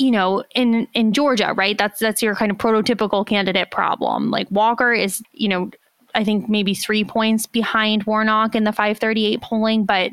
[0.00, 1.76] you know, in in Georgia, right?
[1.76, 4.30] That's that's your kind of prototypical candidate problem.
[4.30, 5.70] Like Walker is, you know,
[6.14, 10.12] I think maybe 3 points behind Warnock in the 538 polling, but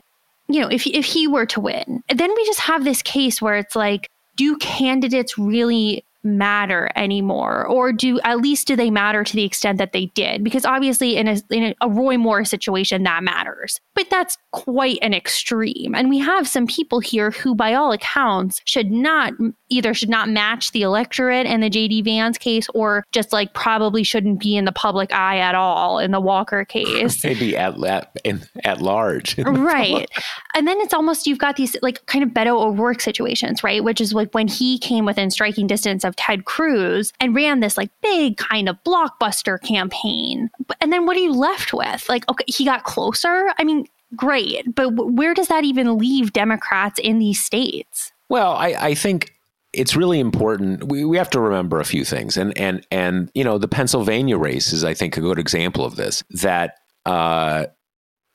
[0.49, 3.55] you know, if if he were to win, then we just have this case where
[3.55, 9.35] it's like do candidates really matter anymore or do at least do they matter to
[9.35, 10.43] the extent that they did?
[10.43, 13.79] Because obviously in a, in a roy moore situation that matters.
[13.95, 15.93] But that's quite an extreme.
[15.95, 19.33] And we have some people here who by all accounts should not
[19.69, 24.03] either should not match the electorate in the jd vance case or just like probably
[24.03, 27.23] shouldn't be in the public eye at all in the walker case.
[27.23, 29.37] Maybe at at, in, at large.
[29.67, 30.09] Right.
[30.55, 33.83] And then it's almost you've got these like kind of beto o'rourke situations right?
[33.83, 37.77] Which is like when he came within striking distance of Ted Cruz and ran this
[37.77, 40.49] like big kind of blockbuster campaign.
[40.81, 42.07] And then what are you left with?
[42.09, 43.49] Like, okay, he got closer.
[43.57, 48.11] I mean, great, but where does that even leave Democrats in these states?
[48.29, 49.33] Well, I, I think
[49.73, 50.89] it's really important.
[50.89, 54.37] We, we have to remember a few things, and and and you know, the Pennsylvania
[54.37, 56.23] race is, I think, a good example of this.
[56.31, 57.67] That uh,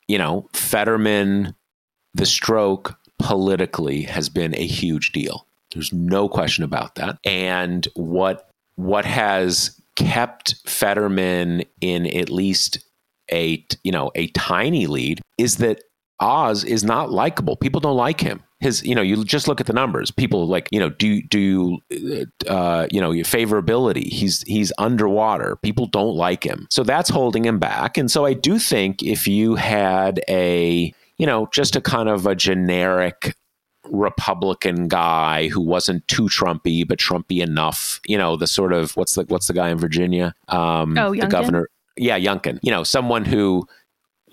[0.07, 1.55] you know, Fetterman,
[2.13, 5.47] the stroke politically has been a huge deal.
[5.73, 7.17] There's no question about that.
[7.25, 12.79] And what what has kept Fetterman in at least
[13.31, 15.83] a you know a tiny lead is that
[16.19, 17.55] Oz is not likable.
[17.55, 18.43] People don't like him.
[18.59, 20.09] His, you know, you just look at the numbers.
[20.09, 21.79] People like, you know, do do
[22.47, 24.07] uh, you know your favorability?
[24.07, 25.57] He's he's underwater.
[25.57, 27.97] People don't like him, so that's holding him back.
[27.97, 32.25] And so I do think if you had a, you know, just a kind of
[32.25, 33.35] a generic
[33.89, 37.99] Republican guy who wasn't too Trumpy, but Trumpy enough.
[38.05, 40.33] You know, the sort of what's the what's the guy in Virginia?
[40.49, 41.69] Um, oh, the governor.
[41.95, 42.59] Yeah, Youngkin.
[42.63, 43.67] You know, someone who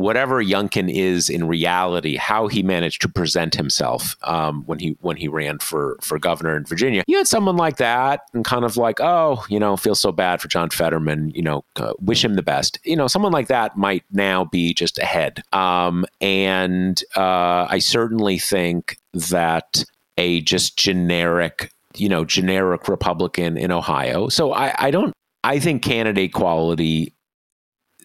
[0.00, 5.16] whatever Youngkin is in reality, how he managed to present himself um, when he when
[5.16, 7.04] he ran for for governor in Virginia.
[7.06, 10.40] You had someone like that, and kind of like, oh, you know, feel so bad
[10.40, 11.30] for John Fetterman.
[11.34, 12.78] You know, uh, wish him the best.
[12.84, 15.42] You know, someone like that might now be just ahead.
[15.52, 19.84] Um, and uh, I certainly think that
[20.16, 25.82] a just generic you know generic republican in ohio so i i don't i think
[25.82, 27.12] candidate quality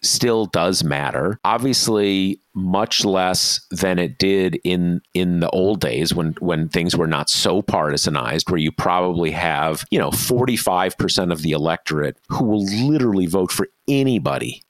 [0.06, 1.38] still does matter.
[1.44, 7.06] Obviously, much less than it did in in the old days when when things were
[7.06, 12.18] not so partisanized, where you probably have you know forty five percent of the electorate
[12.28, 14.62] who will literally vote for anybody,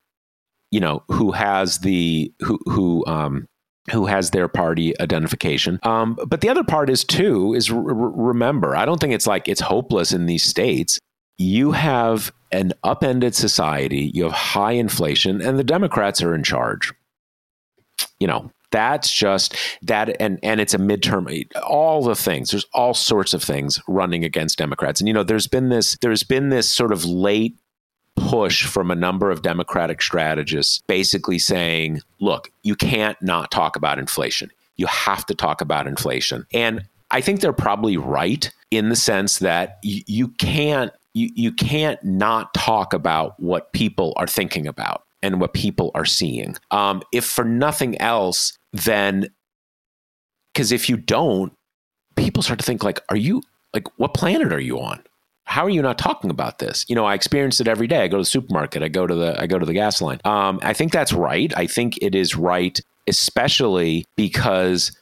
[0.70, 3.46] you know, who has the who who um,
[3.92, 5.78] who has their party identification.
[5.82, 9.60] Um, but the other part is too is remember, I don't think it's like it's
[9.60, 10.98] hopeless in these states
[11.38, 16.92] you have an upended society, you have high inflation, and the Democrats are in charge.
[18.18, 21.26] You know, that's just that and and it's a midterm
[21.62, 22.50] all the things.
[22.50, 25.00] There's all sorts of things running against democrats.
[25.00, 27.56] And you know there's been this there's been this sort of late
[28.16, 33.98] push from a number of democratic strategists basically saying look you can't not talk about
[33.98, 34.50] inflation.
[34.76, 36.46] You have to talk about inflation.
[36.52, 41.50] And i think they're probably right in the sense that y- you can't you, you
[41.50, 46.54] can't not talk about what people are thinking about and what people are seeing.
[46.70, 49.30] Um, if for nothing else, then
[50.52, 51.54] because if you don't,
[52.16, 53.40] people start to think like, are you
[53.72, 55.02] like what planet are you on?
[55.44, 56.84] How are you not talking about this?
[56.86, 58.02] You know, I experience it every day.
[58.02, 58.82] I go to the supermarket.
[58.82, 60.20] I go to the I go to the gas line.
[60.26, 61.50] Um, I think that's right.
[61.56, 64.92] I think it is right, especially because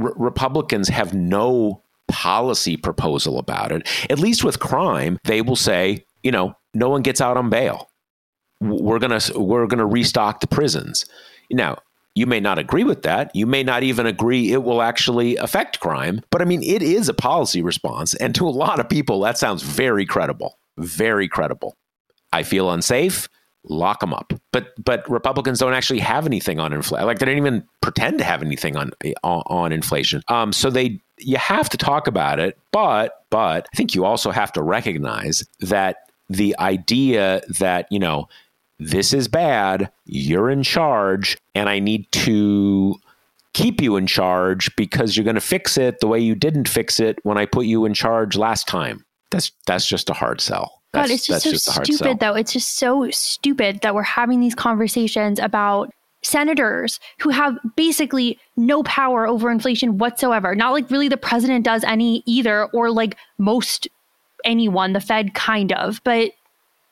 [0.00, 3.88] r- Republicans have no policy proposal about it.
[4.10, 7.88] At least with crime, they will say, you know, no one gets out on bail.
[8.60, 11.06] We're gonna we're gonna restock the prisons.
[11.50, 11.78] Now,
[12.14, 13.34] you may not agree with that.
[13.34, 16.20] You may not even agree it will actually affect crime.
[16.30, 18.14] But I mean, it is a policy response.
[18.14, 20.58] And to a lot of people, that sounds very credible.
[20.76, 21.76] Very credible.
[22.32, 23.28] I feel unsafe
[23.64, 24.32] lock them up.
[24.52, 27.06] But but Republicans don't actually have anything on inflation.
[27.06, 28.92] Like they don't even pretend to have anything on
[29.22, 30.22] on, on inflation.
[30.28, 34.30] Um, so they you have to talk about it, but but I think you also
[34.30, 38.28] have to recognize that the idea that you know
[38.78, 42.96] this is bad, you're in charge, and I need to
[43.52, 47.00] keep you in charge because you're going to fix it the way you didn't fix
[47.00, 49.04] it when I put you in charge last time.
[49.30, 50.80] That's that's just a hard sell.
[50.92, 52.34] God, it's just so just stupid, though.
[52.34, 55.92] It's just so stupid that we're having these conversations about
[56.22, 60.54] senators who have basically no power over inflation whatsoever.
[60.54, 63.88] Not like really the president does any either, or like most
[64.44, 66.00] anyone, the Fed kind of.
[66.04, 66.32] But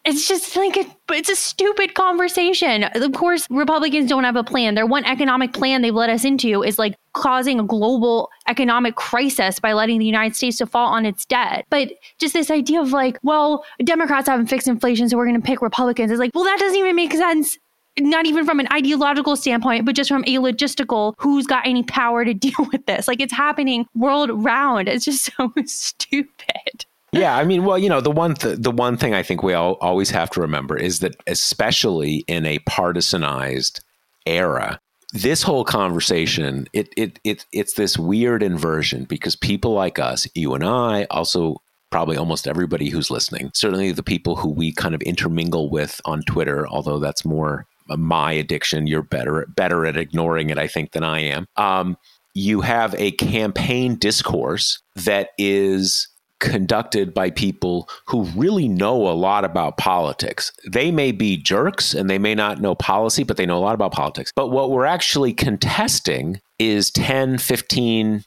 [0.04, 2.84] it's just like a, it's a stupid conversation.
[2.84, 4.74] Of course, Republicans don't have a plan.
[4.74, 9.60] Their one economic plan they've let us into is like causing a global economic crisis
[9.60, 11.66] by letting the United States default on its debt.
[11.68, 15.46] But just this idea of like, well, Democrats haven't fixed inflation, so we're going to
[15.46, 17.58] pick Republicans It's like, well, that doesn't even make sense
[18.00, 22.24] not even from an ideological standpoint, but just from a logistical, who's got any power
[22.24, 23.08] to deal with this?
[23.08, 24.88] Like it's happening world round.
[24.88, 26.86] It's just so stupid.
[27.12, 29.54] Yeah, I mean, well, you know, the one th- the one thing I think we
[29.54, 33.80] all always have to remember is that, especially in a partisanized
[34.26, 34.78] era,
[35.12, 40.52] this whole conversation it it it it's this weird inversion because people like us, you
[40.54, 45.00] and I, also probably almost everybody who's listening, certainly the people who we kind of
[45.02, 47.66] intermingle with on Twitter, although that's more
[47.96, 48.86] my addiction.
[48.86, 51.46] You're better better at ignoring it, I think, than I am.
[51.56, 51.96] Um,
[52.34, 56.08] you have a campaign discourse that is
[56.40, 60.52] conducted by people who really know a lot about politics.
[60.70, 63.74] They may be jerks and they may not know policy, but they know a lot
[63.74, 64.32] about politics.
[64.34, 68.24] But what we're actually contesting is 10, 15,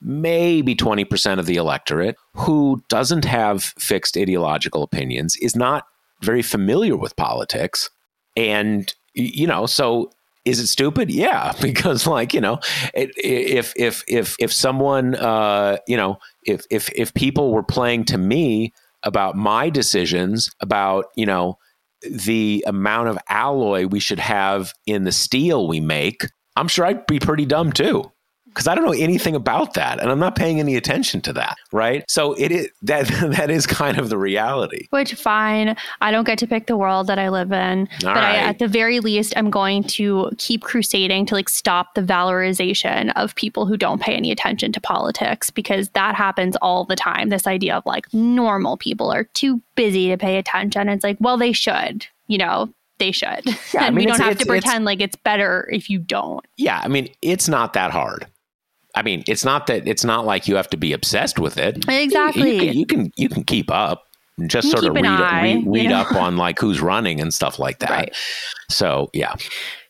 [0.00, 5.86] maybe 20% of the electorate who doesn't have fixed ideological opinions, is not
[6.22, 7.90] very familiar with politics.
[8.36, 10.10] And, you know, so
[10.46, 11.10] is it stupid?
[11.10, 12.60] Yeah, because like you know,
[12.94, 18.16] if if if if someone uh, you know if if if people were playing to
[18.16, 18.72] me
[19.02, 21.58] about my decisions about you know
[22.08, 26.22] the amount of alloy we should have in the steel we make,
[26.54, 28.10] I'm sure I'd be pretty dumb too
[28.56, 31.58] because I don't know anything about that, and I'm not paying any attention to that,
[31.72, 32.04] right?
[32.08, 34.86] So it is that that is kind of the reality.
[34.90, 38.16] Which fine, I don't get to pick the world that I live in, All but
[38.16, 38.36] right.
[38.36, 43.12] I, at the very least, I'm going to keep crusading to like stop the valorization
[43.14, 47.28] of people who don't pay any attention to politics because that happens all the time.
[47.28, 50.88] This idea of like normal people are too busy to pay attention.
[50.88, 53.42] It's like, well, they should, you know, they should.
[53.44, 56.44] Yeah, and I mean, we don't have to pretend like it's better if you don't.
[56.56, 58.26] Yeah, I mean, it's not that hard.
[58.96, 61.88] I mean, it's not that it's not like you have to be obsessed with it.
[61.88, 62.56] Exactly.
[62.56, 64.04] You, you, can, you can you can keep up
[64.46, 67.78] just sort of read, eye, read, read up on like who's running and stuff like
[67.78, 67.90] that.
[67.90, 68.16] Right.
[68.70, 69.34] So yeah.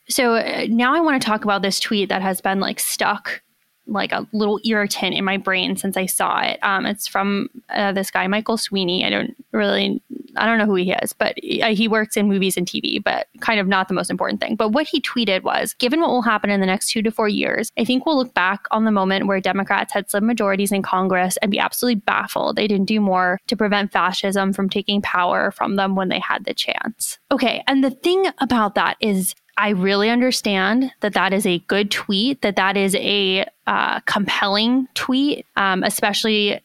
[0.08, 3.42] So uh, now I want to talk about this tweet that has been like stuck
[3.86, 6.58] like a little irritant in my brain since I saw it.
[6.62, 9.04] Um, it's from uh, this guy Michael Sweeney.
[9.04, 10.02] I don't really,
[10.36, 13.02] I don't know who he is, but he, uh, he works in movies and TV,
[13.02, 14.56] but kind of not the most important thing.
[14.56, 17.28] But what he tweeted was, given what will happen in the next two to four
[17.28, 20.82] years, I think we'll look back on the moment where Democrats had slim majorities in
[20.82, 25.50] Congress and be absolutely baffled they didn't do more to prevent fascism from taking power
[25.50, 27.18] from them when they had the chance.
[27.30, 31.90] Okay, and the thing about that is I really understand that that is a good
[31.90, 36.60] tweet, that that is a uh, compelling tweet, um, especially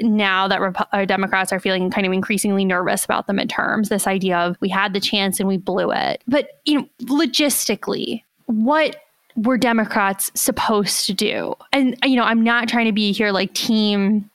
[0.00, 3.88] now that Rep- uh, Democrats are feeling kind of increasingly nervous about the midterms.
[3.88, 6.22] This idea of we had the chance and we blew it.
[6.26, 8.96] But you know, logistically, what
[9.36, 11.54] were Democrats supposed to do?
[11.72, 14.30] And you know, I'm not trying to be here like team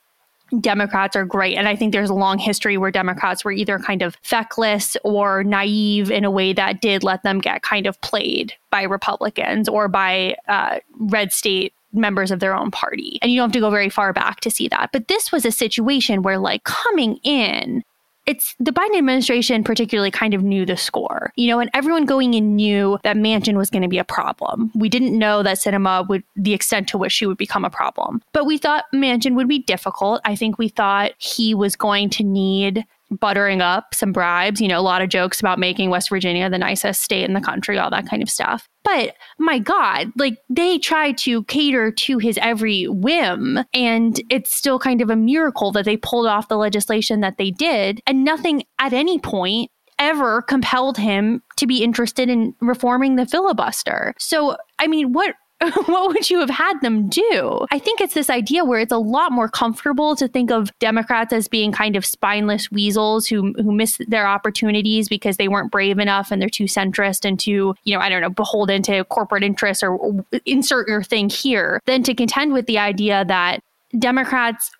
[0.59, 1.57] Democrats are great.
[1.57, 5.43] And I think there's a long history where Democrats were either kind of feckless or
[5.43, 9.87] naive in a way that did let them get kind of played by Republicans or
[9.87, 13.19] by uh, red state members of their own party.
[13.21, 14.89] And you don't have to go very far back to see that.
[14.91, 17.83] But this was a situation where, like, coming in,
[18.25, 22.33] it's the Biden administration particularly kind of knew the score, you know, and everyone going
[22.33, 24.71] in knew that Manchin was going to be a problem.
[24.75, 28.21] We didn't know that Sinema would, the extent to which she would become a problem,
[28.33, 30.21] but we thought Manchin would be difficult.
[30.23, 32.85] I think we thought he was going to need
[33.19, 36.57] buttering up some bribes, you know, a lot of jokes about making West Virginia the
[36.57, 38.67] nicest state in the country, all that kind of stuff.
[38.83, 43.59] But my God, like they try to cater to his every whim.
[43.73, 47.51] And it's still kind of a miracle that they pulled off the legislation that they
[47.51, 48.01] did.
[48.05, 54.13] And nothing at any point ever compelled him to be interested in reforming the filibuster.
[54.17, 55.35] So, I mean, what
[55.85, 57.65] what would you have had them do?
[57.71, 61.33] I think it's this idea where it's a lot more comfortable to think of Democrats
[61.33, 65.99] as being kind of spineless weasels who who miss their opportunities because they weren't brave
[65.99, 69.43] enough and they're too centrist and too, you know, I don't know, beholden to corporate
[69.43, 73.61] interests or, or insert your thing here, than to contend with the idea that
[73.97, 74.71] Democrats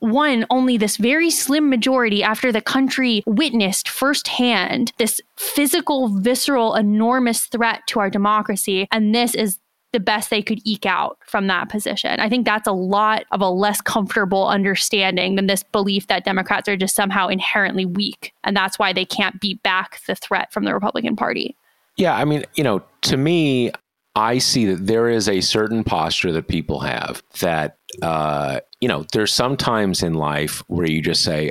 [0.00, 7.44] won only this very slim majority after the country witnessed firsthand this physical, visceral, enormous
[7.46, 8.88] threat to our democracy.
[8.90, 9.58] And this is
[9.92, 12.18] the best they could eke out from that position.
[12.18, 16.68] I think that's a lot of a less comfortable understanding than this belief that Democrats
[16.68, 18.32] are just somehow inherently weak.
[18.42, 21.56] And that's why they can't beat back the threat from the Republican Party.
[21.96, 22.16] Yeah.
[22.16, 23.70] I mean, you know, to me,
[24.14, 29.04] I see that there is a certain posture that people have that, uh, you know,
[29.12, 31.50] there's sometimes in life where you just say,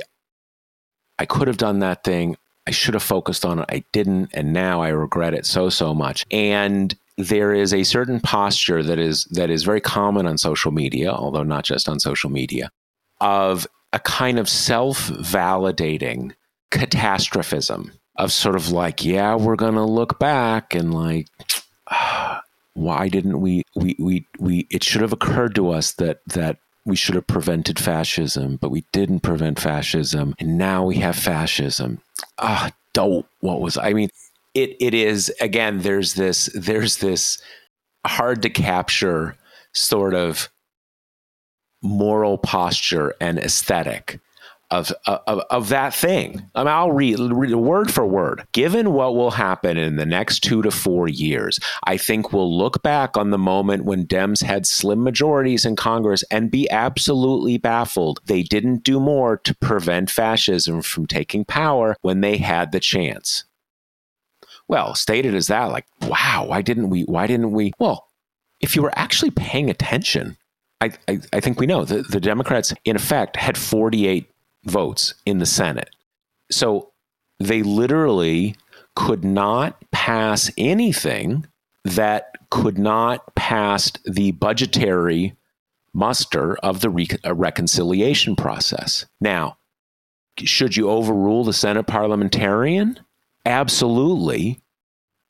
[1.18, 2.36] I could have done that thing.
[2.66, 3.66] I should have focused on it.
[3.68, 4.30] I didn't.
[4.34, 6.24] And now I regret it so, so much.
[6.30, 11.10] And there is a certain posture that is that is very common on social media,
[11.10, 12.70] although not just on social media,
[13.20, 16.32] of a kind of self-validating
[16.70, 21.26] catastrophism of sort of like, yeah, we're gonna look back and like
[22.74, 26.96] why didn't we we we we it should have occurred to us that that we
[26.96, 32.00] should have prevented fascism, but we didn't prevent fascism, and now we have fascism.
[32.38, 33.28] Ah, dope.
[33.40, 34.08] What was I mean?
[34.54, 35.80] It it is again.
[35.80, 37.40] There's this there's this
[38.06, 39.36] hard to capture
[39.72, 40.50] sort of
[41.82, 44.20] moral posture and aesthetic
[44.72, 46.48] of, of, of that thing.
[46.54, 48.46] I mean, I'll read, read word for word.
[48.52, 52.82] Given what will happen in the next two to four years, I think we'll look
[52.82, 58.20] back on the moment when Dems had slim majorities in Congress and be absolutely baffled.
[58.24, 63.44] They didn't do more to prevent fascism from taking power when they had the chance.
[64.72, 67.02] Well, stated as that, like, wow, why didn't we?
[67.02, 67.72] Why didn't we?
[67.78, 68.08] Well,
[68.62, 70.38] if you were actually paying attention,
[70.80, 74.30] I, I, I, think we know the, the Democrats, in effect, had 48
[74.64, 75.90] votes in the Senate.
[76.50, 76.90] So
[77.38, 78.56] they literally
[78.96, 81.46] could not pass anything
[81.84, 85.36] that could not pass the budgetary
[85.92, 89.04] muster of the re- uh, reconciliation process.
[89.20, 89.58] Now,
[90.38, 92.98] should you overrule the Senate parliamentarian?
[93.44, 94.61] Absolutely.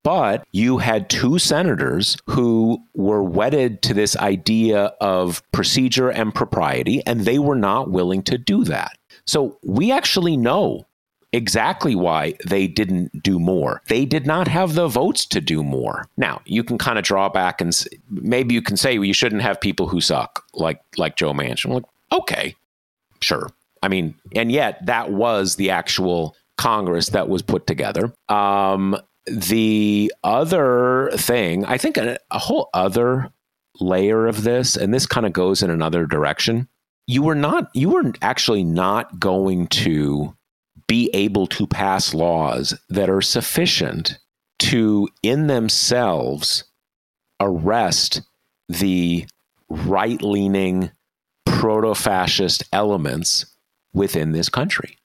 [0.03, 7.07] But you had two senators who were wedded to this idea of procedure and propriety,
[7.07, 8.99] and they were not willing to do that.
[9.25, 10.87] So we actually know
[11.33, 13.81] exactly why they didn't do more.
[13.89, 16.07] They did not have the votes to do more.
[16.17, 19.43] Now, you can kind of draw back and maybe you can say well, you shouldn't
[19.43, 21.73] have people who suck like like Joe Manchin.
[21.73, 22.55] Like, okay,
[23.21, 23.49] sure.
[23.83, 28.13] I mean, and yet that was the actual Congress that was put together.
[28.29, 28.97] Um,
[29.27, 33.33] the other thing, I think a, a whole other
[33.81, 36.69] layer of this, and this kind of goes in another direction,
[37.07, 40.37] you were not you were actually not going to
[40.87, 44.19] be able to pass laws that are sufficient
[44.59, 46.65] to in themselves
[47.41, 48.23] arrest
[48.69, 49.27] the
[49.69, 50.91] right-leaning
[51.47, 53.47] proto-fascist elements
[53.93, 54.97] within this country.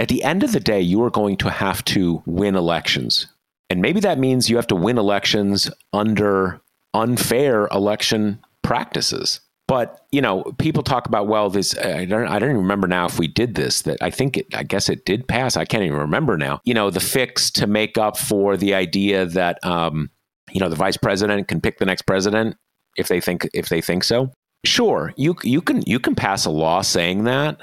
[0.00, 3.26] At the end of the day, you are going to have to win elections.
[3.68, 6.58] And maybe that means you have to win elections under
[6.94, 9.40] unfair election practices.
[9.68, 13.04] But you know, people talk about well, this I don't I don't even remember now
[13.04, 13.82] if we did this.
[13.82, 15.54] That I think it, I guess it did pass.
[15.54, 16.62] I can't even remember now.
[16.64, 20.10] You know, the fix to make up for the idea that um,
[20.50, 22.56] you know the vice president can pick the next president
[22.96, 24.32] if they think if they think so.
[24.64, 27.58] Sure, you you can you can pass a law saying that,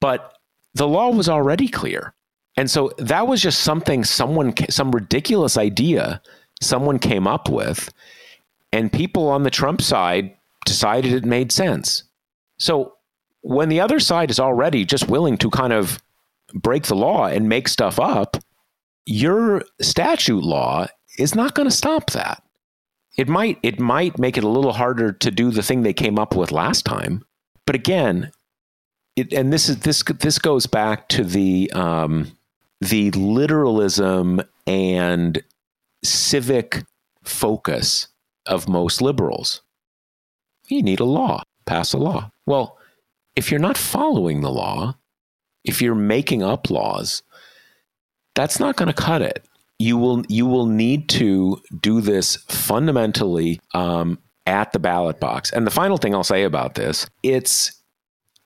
[0.00, 0.37] but
[0.74, 2.14] the law was already clear,
[2.56, 6.20] and so that was just something someone some ridiculous idea
[6.60, 7.92] someone came up with,
[8.72, 12.04] and people on the Trump side decided it made sense.
[12.58, 12.94] So
[13.42, 16.02] when the other side is already just willing to kind of
[16.54, 18.36] break the law and make stuff up,
[19.06, 20.86] your statute law
[21.18, 22.42] is not going to stop that.
[23.16, 26.18] It might it might make it a little harder to do the thing they came
[26.18, 27.24] up with last time,
[27.66, 28.30] but again,
[29.18, 32.32] it, and this is this this goes back to the um,
[32.80, 35.42] the literalism and
[36.04, 36.84] civic
[37.22, 38.08] focus
[38.46, 39.62] of most liberals
[40.70, 42.30] you need a law, pass a law.
[42.46, 42.78] Well,
[43.36, 44.96] if you're not following the law,
[45.64, 47.22] if you're making up laws,
[48.34, 49.44] that's not going to cut it.
[49.78, 55.52] You will you will need to do this fundamentally um, at the ballot box.
[55.52, 57.77] And the final thing I'll say about this, it's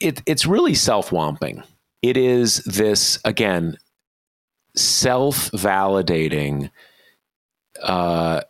[0.02, 1.64] it, it's really self-womping.
[2.02, 3.76] It is this again
[4.74, 6.70] self-validating,
[7.82, 8.40] uh,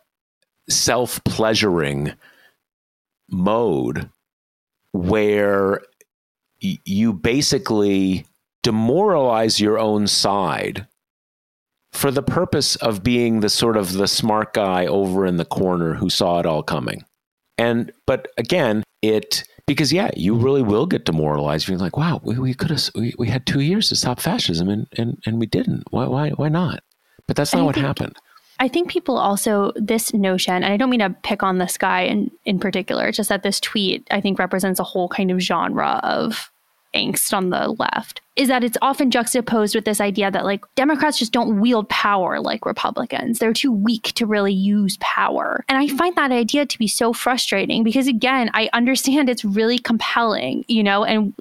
[0.69, 2.13] self-pleasuring
[3.29, 4.09] mode
[4.91, 5.81] where
[6.63, 8.25] y- you basically
[8.63, 10.87] demoralize your own side
[11.91, 15.93] for the purpose of being the sort of the smart guy over in the corner
[15.93, 17.03] who saw it all coming.
[17.57, 20.43] And but again, it because yeah, you mm.
[20.43, 21.67] really will get demoralized.
[21.67, 24.69] You're like, wow, we, we could have we, we had two years to stop fascism
[24.69, 25.83] and, and, and we didn't.
[25.91, 26.83] Why why why not?
[27.27, 28.15] But that's not what think, happened.
[28.59, 32.01] I think people also this notion, and I don't mean to pick on this guy
[32.01, 33.07] in in particular.
[33.07, 36.51] It's just that this tweet I think represents a whole kind of genre of
[36.93, 41.19] angst on the left is that it's often juxtaposed with this idea that like Democrats
[41.19, 43.37] just don't wield power like Republicans.
[43.37, 45.63] They're too weak to really use power.
[45.69, 49.77] And I find that idea to be so frustrating because again, I understand it's really
[49.77, 51.33] compelling, you know, and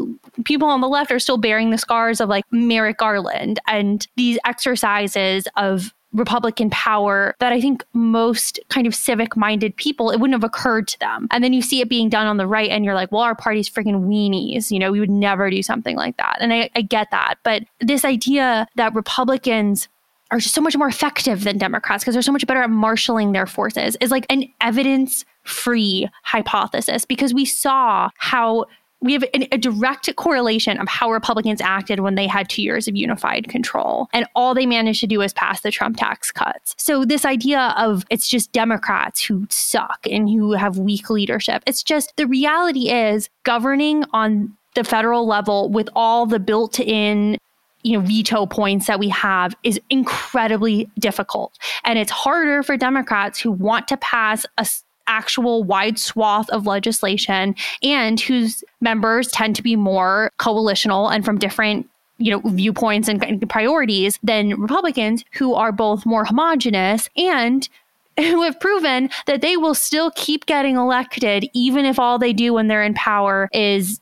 [0.45, 4.39] people on the left are still bearing the scars of like Merrick Garland and these
[4.45, 10.35] exercises of Republican power that I think most kind of civic minded people, it wouldn't
[10.35, 11.27] have occurred to them.
[11.31, 13.35] And then you see it being done on the right, and you're like, well, our
[13.35, 14.71] party's freaking weenies.
[14.71, 16.39] You know, we would never do something like that.
[16.41, 17.37] And I, I get that.
[17.43, 19.89] But this idea that Republicans
[20.31, 23.33] are just so much more effective than Democrats because they're so much better at marshaling
[23.33, 28.65] their forces is like an evidence free hypothesis because we saw how
[29.03, 32.95] we have a direct correlation of how Republicans acted when they had two years of
[32.95, 34.09] unified control.
[34.13, 36.75] And all they managed to do was pass the Trump tax cuts.
[36.79, 41.83] So, this idea of it's just Democrats who suck and who have weak leadership, it's
[41.83, 47.37] just the reality is governing on the federal level with all the built in
[47.83, 53.41] you know veto points that we have is incredibly difficult and it's harder for democrats
[53.41, 54.67] who want to pass a
[55.07, 61.39] actual wide swath of legislation and whose members tend to be more coalitional and from
[61.39, 61.89] different
[62.19, 67.69] you know viewpoints and, priorities than Republicans who are both more homogenous and
[68.19, 72.53] who have proven that they will still keep getting elected even if all they do
[72.53, 74.02] when they're in power is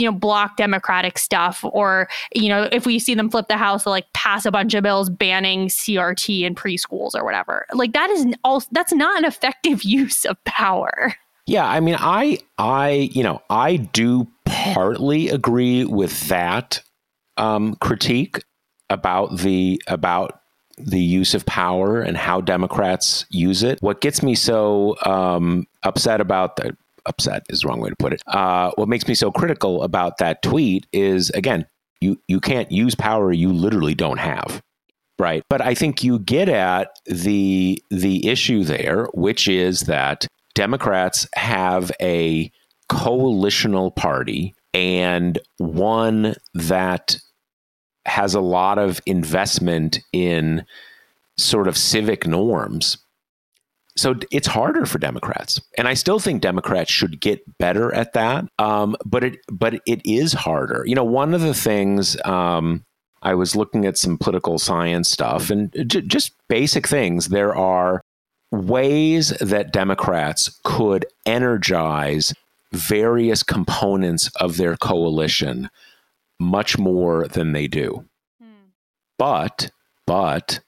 [0.00, 3.84] you know, block democratic stuff, or, you know, if we see them flip the House,
[3.84, 7.66] they'll like pass a bunch of bills banning CRT in preschools or whatever.
[7.72, 11.14] Like that is all that's not an effective use of power.
[11.46, 16.80] Yeah, I mean, I, I, you know, I do partly agree with that
[17.36, 18.42] um, critique
[18.88, 20.40] about the about
[20.78, 23.78] the use of power and how Democrats use it.
[23.80, 26.76] What gets me so um, upset about the
[27.06, 28.22] upset is the wrong way to put it.
[28.26, 31.66] Uh, what makes me so critical about that tweet is again,
[32.00, 34.62] you you can't use power you literally don't have.
[35.18, 35.42] Right.
[35.50, 41.92] But I think you get at the the issue there, which is that Democrats have
[42.00, 42.50] a
[42.90, 47.16] coalitional party and one that
[48.06, 50.64] has a lot of investment in
[51.36, 52.98] sort of civic norms
[54.00, 58.46] so it's harder for Democrats, and I still think Democrats should get better at that.
[58.58, 60.84] Um, but it but it is harder.
[60.86, 62.84] You know, one of the things um,
[63.22, 67.28] I was looking at some political science stuff and j- just basic things.
[67.28, 68.00] There are
[68.50, 72.32] ways that Democrats could energize
[72.72, 75.68] various components of their coalition
[76.38, 78.06] much more than they do.
[78.40, 78.70] Hmm.
[79.18, 79.70] But
[80.06, 80.60] but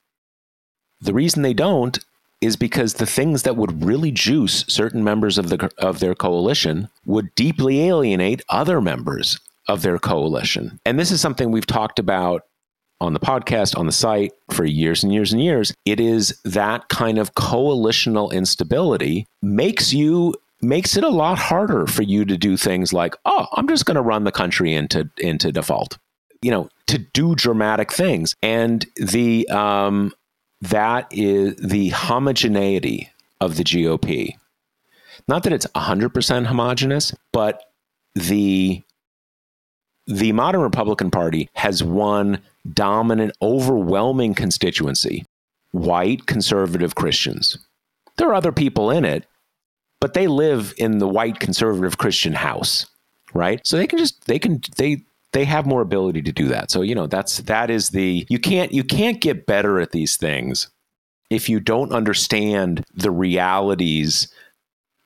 [1.01, 1.99] the reason they don't
[2.43, 6.89] is because the things that would really juice certain members of the of their coalition
[7.07, 10.79] would deeply alienate other members of their coalition.
[10.85, 12.43] And this is something we've talked about
[13.01, 15.73] on the podcast, on the site for years and years and years.
[15.85, 22.03] It is that kind of coalitional instability makes you makes it a lot harder for
[22.03, 25.53] you to do things like, oh, I'm just going to run the country into into
[25.53, 25.99] default.
[26.43, 28.35] You know, to do dramatic things.
[28.43, 30.13] And the um,
[30.63, 33.11] that is the homogeneity
[33.41, 34.37] of the GOP.
[35.29, 37.63] Not that it's 100% homogenous, but
[38.15, 38.83] the
[40.09, 42.43] the modern Republican Party has one
[42.73, 45.25] dominant, overwhelming constituency
[45.71, 47.59] white conservative Christians.
[48.17, 49.27] There are other people in it,
[50.01, 52.87] but they live in the white conservative Christian house,
[53.33, 53.61] right?
[53.67, 56.71] So they can just, they can, they, they have more ability to do that.
[56.71, 60.17] So, you know, that's that is the you can't you can't get better at these
[60.17, 60.71] things
[61.31, 64.29] if you don't understand the realities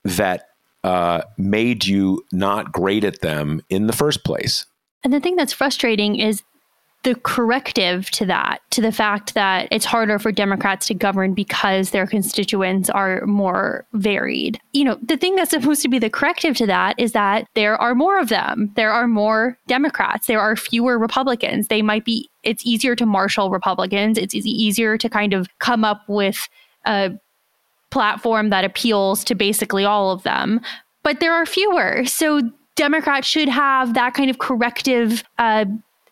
[0.03, 0.49] that
[0.83, 4.65] uh, made you not great at them in the first place.
[5.03, 6.43] And the thing that's frustrating is
[7.07, 11.91] the corrective to that, to the fact that it's harder for Democrats to govern because
[11.91, 14.59] their constituents are more varied.
[14.73, 17.77] You know, the thing that's supposed to be the corrective to that is that there
[17.77, 18.73] are more of them.
[18.75, 20.27] There are more Democrats.
[20.27, 21.69] There are fewer Republicans.
[21.69, 24.17] They might be, it's easier to marshal Republicans.
[24.17, 26.49] It's easier to kind of come up with
[26.85, 27.17] a
[27.89, 30.59] platform that appeals to basically all of them.
[31.03, 32.03] But there are fewer.
[32.03, 32.41] So
[32.75, 35.63] Democrats should have that kind of corrective uh,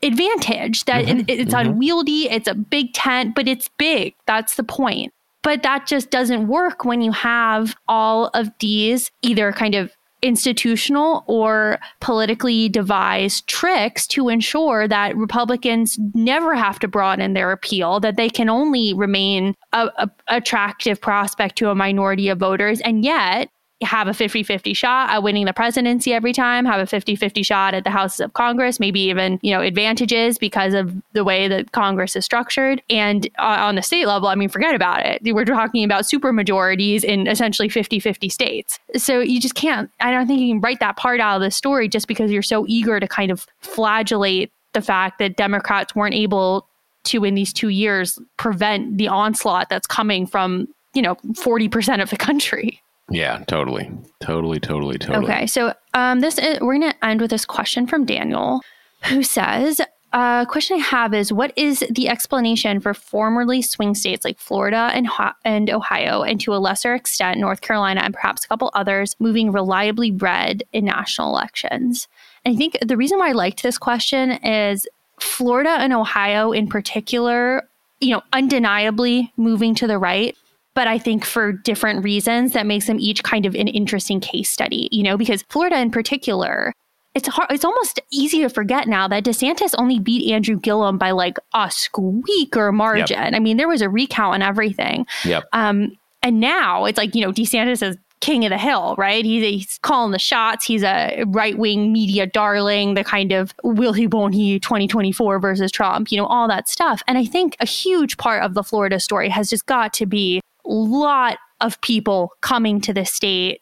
[0.04, 1.70] advantage that mm-hmm, it's mm-hmm.
[1.72, 4.14] unwieldy, it's a big tent, but it's big.
[4.26, 5.14] That's the point.
[5.42, 9.92] But that just doesn't work when you have all of these either kind of
[10.22, 18.00] institutional or politically devised tricks to ensure that Republicans never have to broaden their appeal,
[18.00, 22.82] that they can only remain a, a attractive prospect to a minority of voters.
[22.82, 23.50] And yet,
[23.86, 27.44] have a 50 50 shot at winning the presidency every time, have a 50 50
[27.44, 31.48] shot at the houses of Congress, maybe even, you know, advantages because of the way
[31.48, 32.82] that Congress is structured.
[32.90, 35.22] And uh, on the state level, I mean, forget about it.
[35.24, 38.80] We're talking about super majorities in essentially 50 50 states.
[38.96, 41.52] So you just can't, I don't think you can write that part out of the
[41.52, 46.16] story just because you're so eager to kind of flagellate the fact that Democrats weren't
[46.16, 46.68] able
[47.06, 52.10] to, in these two years, prevent the onslaught that's coming from, you know, 40% of
[52.10, 52.82] the country.
[53.10, 53.90] Yeah, totally.
[54.20, 55.26] Totally, totally, totally.
[55.26, 55.48] Okay.
[55.48, 58.62] So um, this is, we're going to end with this question from Daniel,
[59.04, 59.80] who says,
[60.14, 64.40] a uh, question I have is what is the explanation for formerly swing states like
[64.40, 65.10] Florida and,
[65.44, 69.52] and Ohio, and to a lesser extent, North Carolina and perhaps a couple others, moving
[69.52, 72.08] reliably red in national elections?
[72.46, 74.88] And I think the reason why I liked this question is
[75.20, 77.68] Florida and Ohio in particular,
[78.00, 80.38] you know, undeniably moving to the right
[80.76, 84.50] but I think for different reasons that makes them each kind of an interesting case
[84.50, 86.74] study, you know, because Florida in particular,
[87.16, 91.12] it's hard, it's almost easy to forget now that DeSantis only beat Andrew Gillum by
[91.12, 93.18] like a squeaker margin.
[93.18, 93.34] Yep.
[93.34, 95.08] I mean, there was a recount and everything.
[95.24, 95.46] Yep.
[95.54, 99.24] Um, and now it's like, you know, DeSantis is king of the hill, right?
[99.24, 100.66] He's, he's calling the shots.
[100.66, 105.72] He's a right wing media darling, the kind of will he, won't he 2024 versus
[105.72, 107.02] Trump, you know, all that stuff.
[107.08, 110.42] And I think a huge part of the Florida story has just got to be
[110.66, 113.62] lot of people coming to the state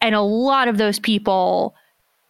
[0.00, 1.74] and a lot of those people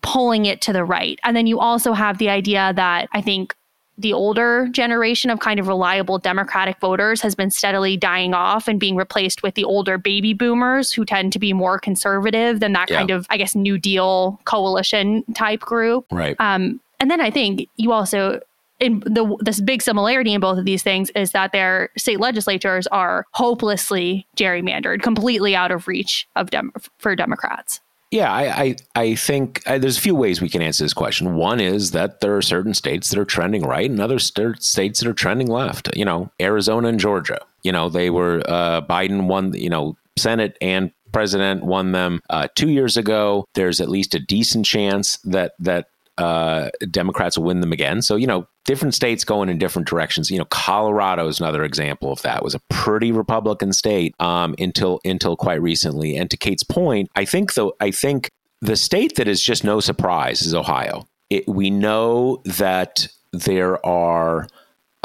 [0.02, 1.18] pulling it to the right.
[1.24, 3.54] And then you also have the idea that I think
[3.98, 8.78] the older generation of kind of reliable Democratic voters has been steadily dying off and
[8.78, 12.90] being replaced with the older baby boomers who tend to be more conservative than that
[12.90, 12.98] yeah.
[12.98, 16.04] kind of, I guess, New Deal coalition type group.
[16.10, 16.36] Right.
[16.38, 18.40] Um, and then I think you also
[18.78, 22.86] in the this big similarity in both of these things is that their state legislatures
[22.88, 27.80] are hopelessly gerrymandered, completely out of reach of dem- for Democrats.
[28.10, 31.36] Yeah, I I, I think uh, there's a few ways we can answer this question.
[31.36, 35.00] One is that there are certain states that are trending right, and other st- states
[35.00, 35.88] that are trending left.
[35.96, 37.40] You know, Arizona and Georgia.
[37.62, 39.54] You know, they were uh, Biden won.
[39.54, 43.46] You know, Senate and president won them uh, two years ago.
[43.54, 48.02] There's at least a decent chance that that uh, Democrats will win them again.
[48.02, 50.30] So, you know, different states going in different directions.
[50.30, 52.38] You know, Colorado is another example of that.
[52.38, 56.16] It was a pretty Republican state um, until until quite recently.
[56.16, 59.80] And to Kate's point, I think though I think the state that is just no
[59.80, 61.06] surprise is Ohio.
[61.30, 64.48] It, we know that there are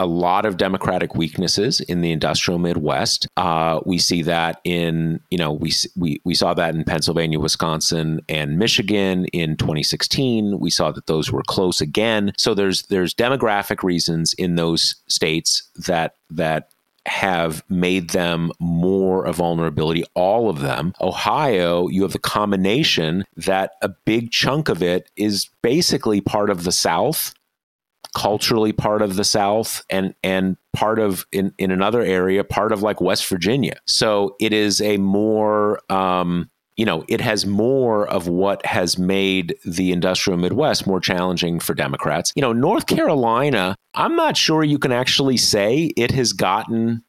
[0.01, 3.27] a lot of democratic weaknesses in the industrial Midwest.
[3.37, 8.19] Uh, we see that in, you know, we, we, we saw that in Pennsylvania, Wisconsin,
[8.27, 10.59] and Michigan in 2016.
[10.59, 12.33] We saw that those were close again.
[12.35, 16.69] So there's there's demographic reasons in those states that that
[17.05, 20.93] have made them more a vulnerability, all of them.
[21.01, 26.63] Ohio, you have the combination that a big chunk of it is basically part of
[26.63, 27.33] the South
[28.15, 32.81] culturally part of the South and and part of in in another area part of
[32.81, 33.77] like West Virginia.
[33.87, 39.55] So it is a more um, you know, it has more of what has made
[39.65, 42.31] the industrial Midwest more challenging for Democrats.
[42.35, 47.03] You know, North Carolina, I'm not sure you can actually say it has gotten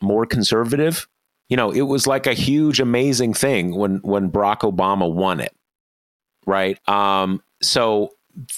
[0.00, 1.08] more conservative.
[1.48, 5.54] You know, it was like a huge, amazing thing when when Barack Obama won it,
[6.46, 6.78] right?
[6.88, 8.10] Um, so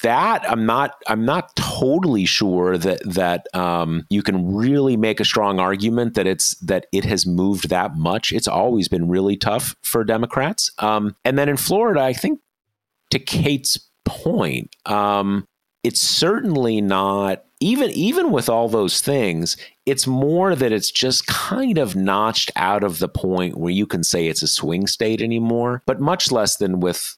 [0.03, 5.25] that I'm not I'm not totally sure that that um, you can really make a
[5.25, 8.33] strong argument that it's that it has moved that much.
[8.33, 10.71] It's always been really tough for Democrats.
[10.79, 12.41] Um, and then in Florida, I think
[13.11, 15.47] to Kate's point, um,
[15.85, 19.57] it's certainly not even even with all those things.
[19.85, 24.05] It's more that it's just kind of notched out of the point where you can
[24.05, 27.17] say it's a swing state anymore, but much less than with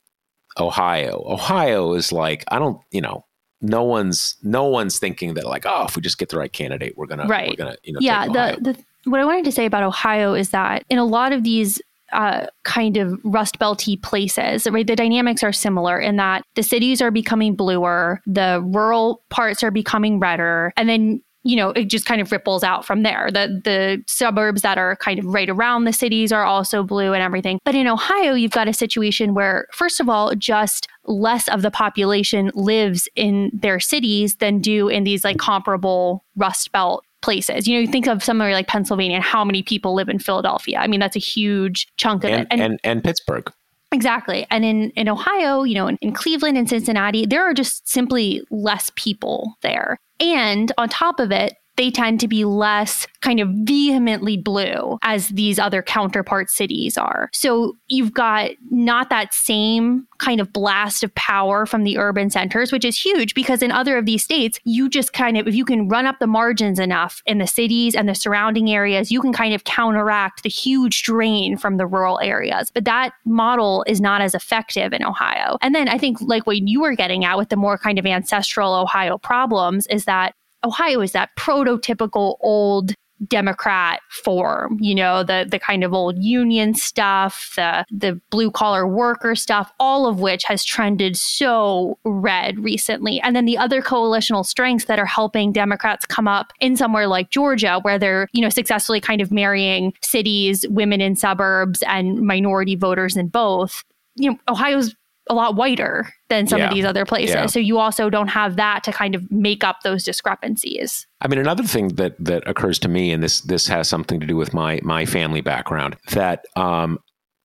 [0.59, 1.25] Ohio.
[1.27, 3.25] Ohio is like I don't, you know,
[3.61, 6.95] no one's no one's thinking that like oh if we just get the right candidate
[6.97, 9.67] we're gonna right we're gonna you know yeah the, the what I wanted to say
[9.67, 11.81] about Ohio is that in a lot of these
[12.13, 14.87] uh, kind of rust belty places, right?
[14.87, 19.71] The dynamics are similar in that the cities are becoming bluer, the rural parts are
[19.71, 23.31] becoming redder, and then you know, it just kind of ripples out from there.
[23.33, 27.23] The the suburbs that are kind of right around the cities are also blue and
[27.23, 27.59] everything.
[27.65, 31.71] But in Ohio, you've got a situation where, first of all, just less of the
[31.71, 37.67] population lives in their cities than do in these like comparable Rust Belt places.
[37.67, 40.79] You know, you think of somewhere like Pennsylvania and how many people live in Philadelphia.
[40.79, 42.49] I mean, that's a huge chunk of and, it.
[42.51, 43.51] And, and, and Pittsburgh.
[43.91, 44.47] Exactly.
[44.51, 48.43] And in, in Ohio, you know, in, in Cleveland and Cincinnati, there are just simply
[48.51, 49.99] less people there.
[50.21, 55.29] And on top of it, they tend to be less kind of vehemently blue as
[55.29, 57.31] these other counterpart cities are.
[57.33, 62.73] So you've got not that same kind of blast of power from the urban centers,
[62.73, 65.65] which is huge because in other of these states, you just kind of, if you
[65.65, 69.33] can run up the margins enough in the cities and the surrounding areas, you can
[69.33, 72.73] kind of counteract the huge drain from the rural areas.
[72.73, 75.57] But that model is not as effective in Ohio.
[75.63, 78.07] And then I think, like what you were getting at with the more kind of
[78.07, 82.95] ancestral Ohio problems, is that Ohio is that prototypical old
[83.27, 88.87] Democrat form, you know, the the kind of old union stuff, the the blue collar
[88.87, 93.21] worker stuff, all of which has trended so red recently.
[93.21, 97.31] And then the other coalitional strengths that are helping Democrats come up in somewhere like
[97.31, 102.77] Georgia, where they're, you know, successfully kind of marrying cities, women in suburbs, and minority
[102.77, 103.83] voters in both.
[104.15, 104.95] You know, Ohio's
[105.31, 106.69] a lot whiter than some yeah.
[106.69, 107.35] of these other places.
[107.35, 107.47] Yeah.
[107.47, 111.07] So you also don't have that to kind of make up those discrepancies.
[111.21, 114.27] I mean, another thing that that occurs to me, and this this has something to
[114.27, 116.99] do with my my family background, that um,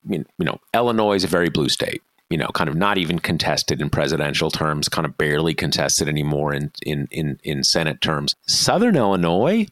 [0.08, 2.02] you know, Illinois is a very blue state.
[2.30, 6.54] You know, kind of not even contested in presidential terms, kind of barely contested anymore
[6.54, 8.36] in in in, in Senate terms.
[8.48, 9.68] Southern Illinois,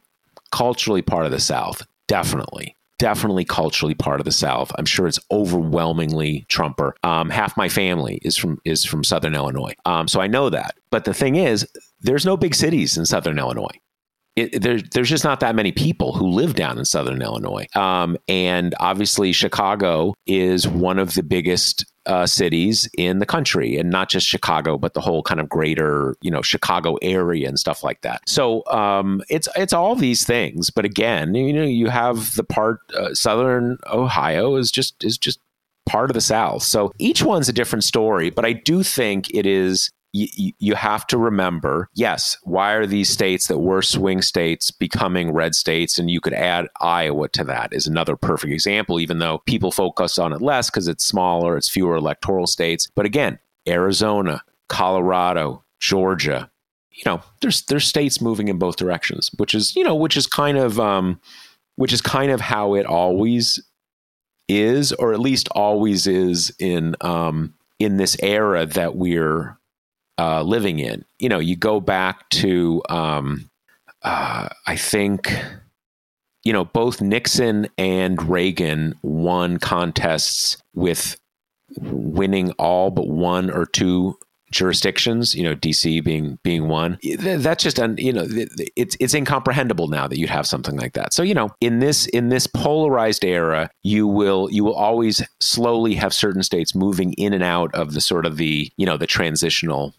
[0.52, 4.70] culturally part of the South, definitely definitely culturally part of the South.
[4.78, 6.94] I'm sure it's overwhelmingly Trumper.
[7.02, 10.76] Um, half my family is from is from Southern Illinois, um, so I know that.
[10.92, 11.66] But the thing is,
[12.00, 13.76] there's no big cities in Southern Illinois.
[14.34, 17.66] It, there, there's just not that many people who live down in Southern Illinois.
[17.74, 23.90] Um, and obviously, Chicago is one of the biggest uh, cities in the country, and
[23.90, 27.84] not just Chicago, but the whole kind of greater, you know, Chicago area and stuff
[27.84, 28.26] like that.
[28.26, 30.70] So um, it's it's all these things.
[30.70, 35.38] But again, you know, you have the part uh, Southern Ohio is just is just
[35.86, 36.62] part of the South.
[36.62, 38.30] So each one's a different story.
[38.30, 43.08] But I do think it is you, you have to remember yes, why are these
[43.08, 45.98] states that were swing states becoming red states?
[45.98, 50.18] And you could add Iowa to that is another perfect example, even though people focus
[50.18, 52.88] on it less because it's smaller, it's fewer electoral states.
[52.94, 56.50] But again, Arizona, Colorado, Georgia,
[56.90, 60.26] you know, there's there's states moving in both directions, which is, you know, which is
[60.26, 61.20] kind of um,
[61.76, 63.60] which is kind of how it always
[64.48, 69.58] is, or at least always is in um, in this era that we're
[70.18, 71.04] uh, living in.
[71.18, 73.50] You know, you go back to, um,
[74.02, 75.32] uh, I think,
[76.44, 81.16] you know, both Nixon and Reagan won contests with
[81.78, 84.18] winning all but one or two
[84.52, 86.98] jurisdictions, you know, DC being being one.
[87.18, 88.26] That's just un, you know,
[88.76, 91.12] it's it's incomprehensible now that you'd have something like that.
[91.12, 95.94] So, you know, in this in this polarized era, you will you will always slowly
[95.94, 99.06] have certain states moving in and out of the sort of the, you know, the
[99.06, 99.94] transitional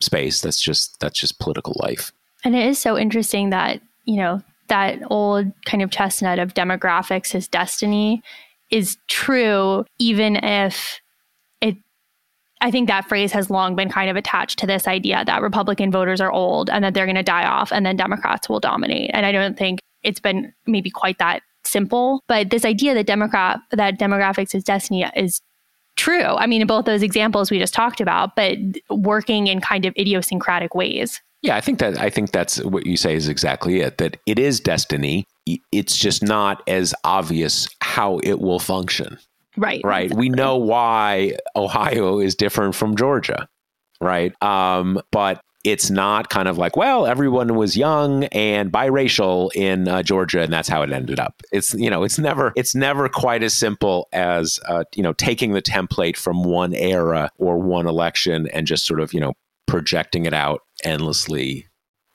[0.00, 0.40] space.
[0.40, 2.12] That's just that's just political life.
[2.44, 7.34] And it is so interesting that, you know, that old kind of chestnut of demographics
[7.34, 8.22] is destiny
[8.70, 11.00] is true even if
[11.60, 11.76] it
[12.60, 15.90] I think that phrase has long been kind of attached to this idea that Republican
[15.90, 19.10] voters are old and that they're going to die off and then Democrats will dominate.
[19.14, 23.60] And I don't think it's been maybe quite that simple, but this idea that Democrat
[23.70, 25.40] that demographics is destiny is
[25.98, 26.22] true.
[26.22, 28.56] I mean, in both those examples we just talked about, but
[28.88, 31.20] working in kind of idiosyncratic ways.
[31.42, 33.98] Yeah, I think that I think that's what you say is exactly it.
[33.98, 35.26] That it is destiny.
[35.70, 39.18] It's just not as obvious how it will function.
[39.56, 39.80] Right.
[39.84, 40.04] Right.
[40.06, 40.28] Exactly.
[40.28, 43.48] We know why Ohio is different from Georgia.
[44.00, 44.40] Right.
[44.42, 50.02] Um, but it's not kind of like, well, everyone was young and biracial in uh,
[50.02, 51.42] Georgia, and that's how it ended up.
[51.52, 55.52] It's you know, it's never it's never quite as simple as uh, you know taking
[55.52, 59.34] the template from one era or one election and just sort of you know
[59.66, 61.67] projecting it out endlessly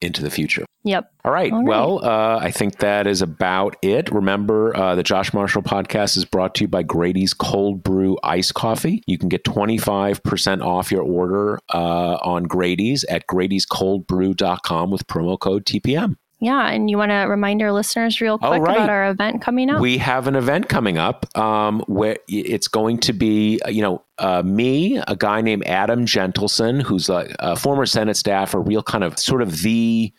[0.03, 0.65] into the future.
[0.83, 1.11] Yep.
[1.23, 1.51] All right.
[1.51, 1.67] All right.
[1.67, 4.11] Well, uh, I think that is about it.
[4.11, 8.51] Remember, uh, the Josh Marshall podcast is brought to you by Grady's Cold Brew Ice
[8.51, 9.01] Coffee.
[9.07, 15.65] You can get 25% off your order uh, on Grady's at Grady'sColdBrew.com with promo code
[15.65, 16.17] TPM.
[16.43, 18.75] Yeah, and you want to remind our listeners real quick right.
[18.75, 19.79] about our event coming up?
[19.79, 24.43] We have an event coming up um, where it's going to be, you know, uh,
[24.43, 29.05] me, a guy named Adam Jentleson, who's a, a former Senate staff, a real kind
[29.05, 30.11] of sort of the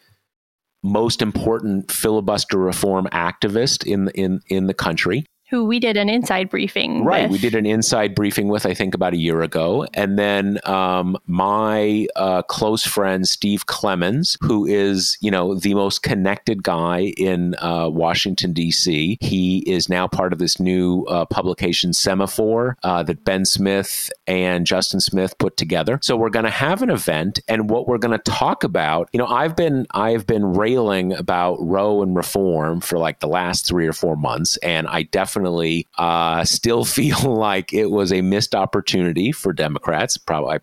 [0.82, 6.50] most important filibuster reform activist in in in the country who we did an inside
[6.50, 7.30] briefing right with.
[7.30, 9.86] we did an inside briefing with i think about a year ago.
[9.94, 16.02] And then um, my uh, close friend steve clemons who is you know the most
[16.02, 21.92] connected guy in uh, washington d.c he is now part of this new uh, publication
[21.92, 26.00] Semafor uh, that ben smith and justin smith put together.
[26.02, 29.18] So we're going to have an event and what we're going to talk about you
[29.18, 33.86] know i've been i've been railing about roe and reform for like the last three
[33.86, 35.43] or four months and i definitely
[35.98, 40.16] uh, still feel like it was a missed opportunity for Democrats.
[40.16, 40.58] Probably,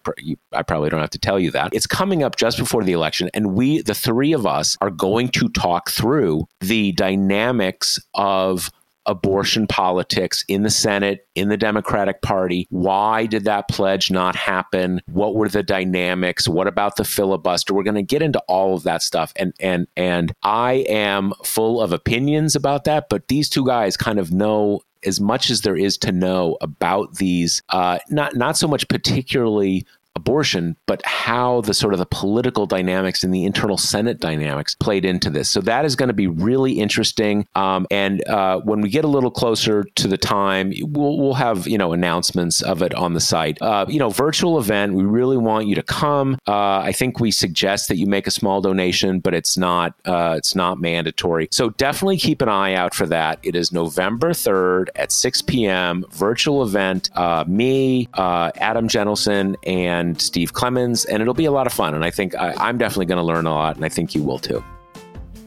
[0.53, 1.73] I, I probably don't have to tell you that.
[1.73, 5.29] It's coming up just before the election, and we, the three of us, are going
[5.29, 8.71] to talk through the dynamics of
[9.05, 12.67] abortion politics in the Senate, in the Democratic Party.
[12.69, 15.01] Why did that pledge not happen?
[15.11, 16.47] What were the dynamics?
[16.47, 17.73] What about the filibuster?
[17.73, 21.81] We're going to get into all of that stuff and and and I am full
[21.81, 25.75] of opinions about that, but these two guys kind of know as much as there
[25.75, 29.85] is to know about these, uh, not not so much particularly
[30.15, 35.05] abortion, but how the sort of the political dynamics and the internal Senate dynamics played
[35.05, 35.49] into this.
[35.49, 37.47] So that is going to be really interesting.
[37.55, 41.67] Um, and uh, when we get a little closer to the time, we'll, we'll have
[41.67, 43.61] you know announcements of it on the site.
[43.61, 44.93] Uh, you know, virtual event.
[44.93, 46.37] We really want you to come.
[46.47, 50.35] Uh, I think we suggest that you make a small donation, but it's not uh,
[50.37, 51.47] it's not mandatory.
[51.51, 53.39] So definitely keep an eye out for that.
[53.43, 56.05] It is November third at 6 p.m.
[56.11, 57.09] Virtual event.
[57.15, 61.73] Uh, me, uh, Adam Jentleson, and and Steve Clemons, and it'll be a lot of
[61.73, 61.93] fun.
[61.93, 64.23] And I think I, I'm definitely going to learn a lot, and I think you
[64.23, 64.61] will too.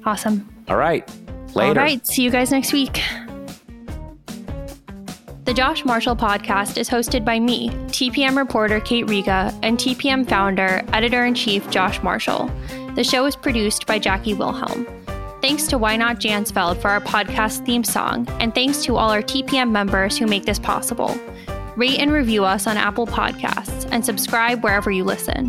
[0.06, 0.48] Awesome.
[0.68, 1.06] All right.
[1.54, 1.80] Later.
[1.80, 2.06] All right.
[2.06, 3.02] See you guys next week.
[5.44, 10.82] The Josh Marshall podcast is hosted by me, TPM reporter Kate Riga, and TPM founder,
[10.94, 12.50] editor in chief Josh Marshall.
[12.94, 14.86] The show is produced by Jackie Wilhelm.
[15.42, 19.20] Thanks to Why Not Jansfeld for our podcast theme song, and thanks to all our
[19.20, 21.14] TPM members who make this possible.
[21.76, 25.48] Rate and review us on Apple Podcasts and subscribe wherever you listen.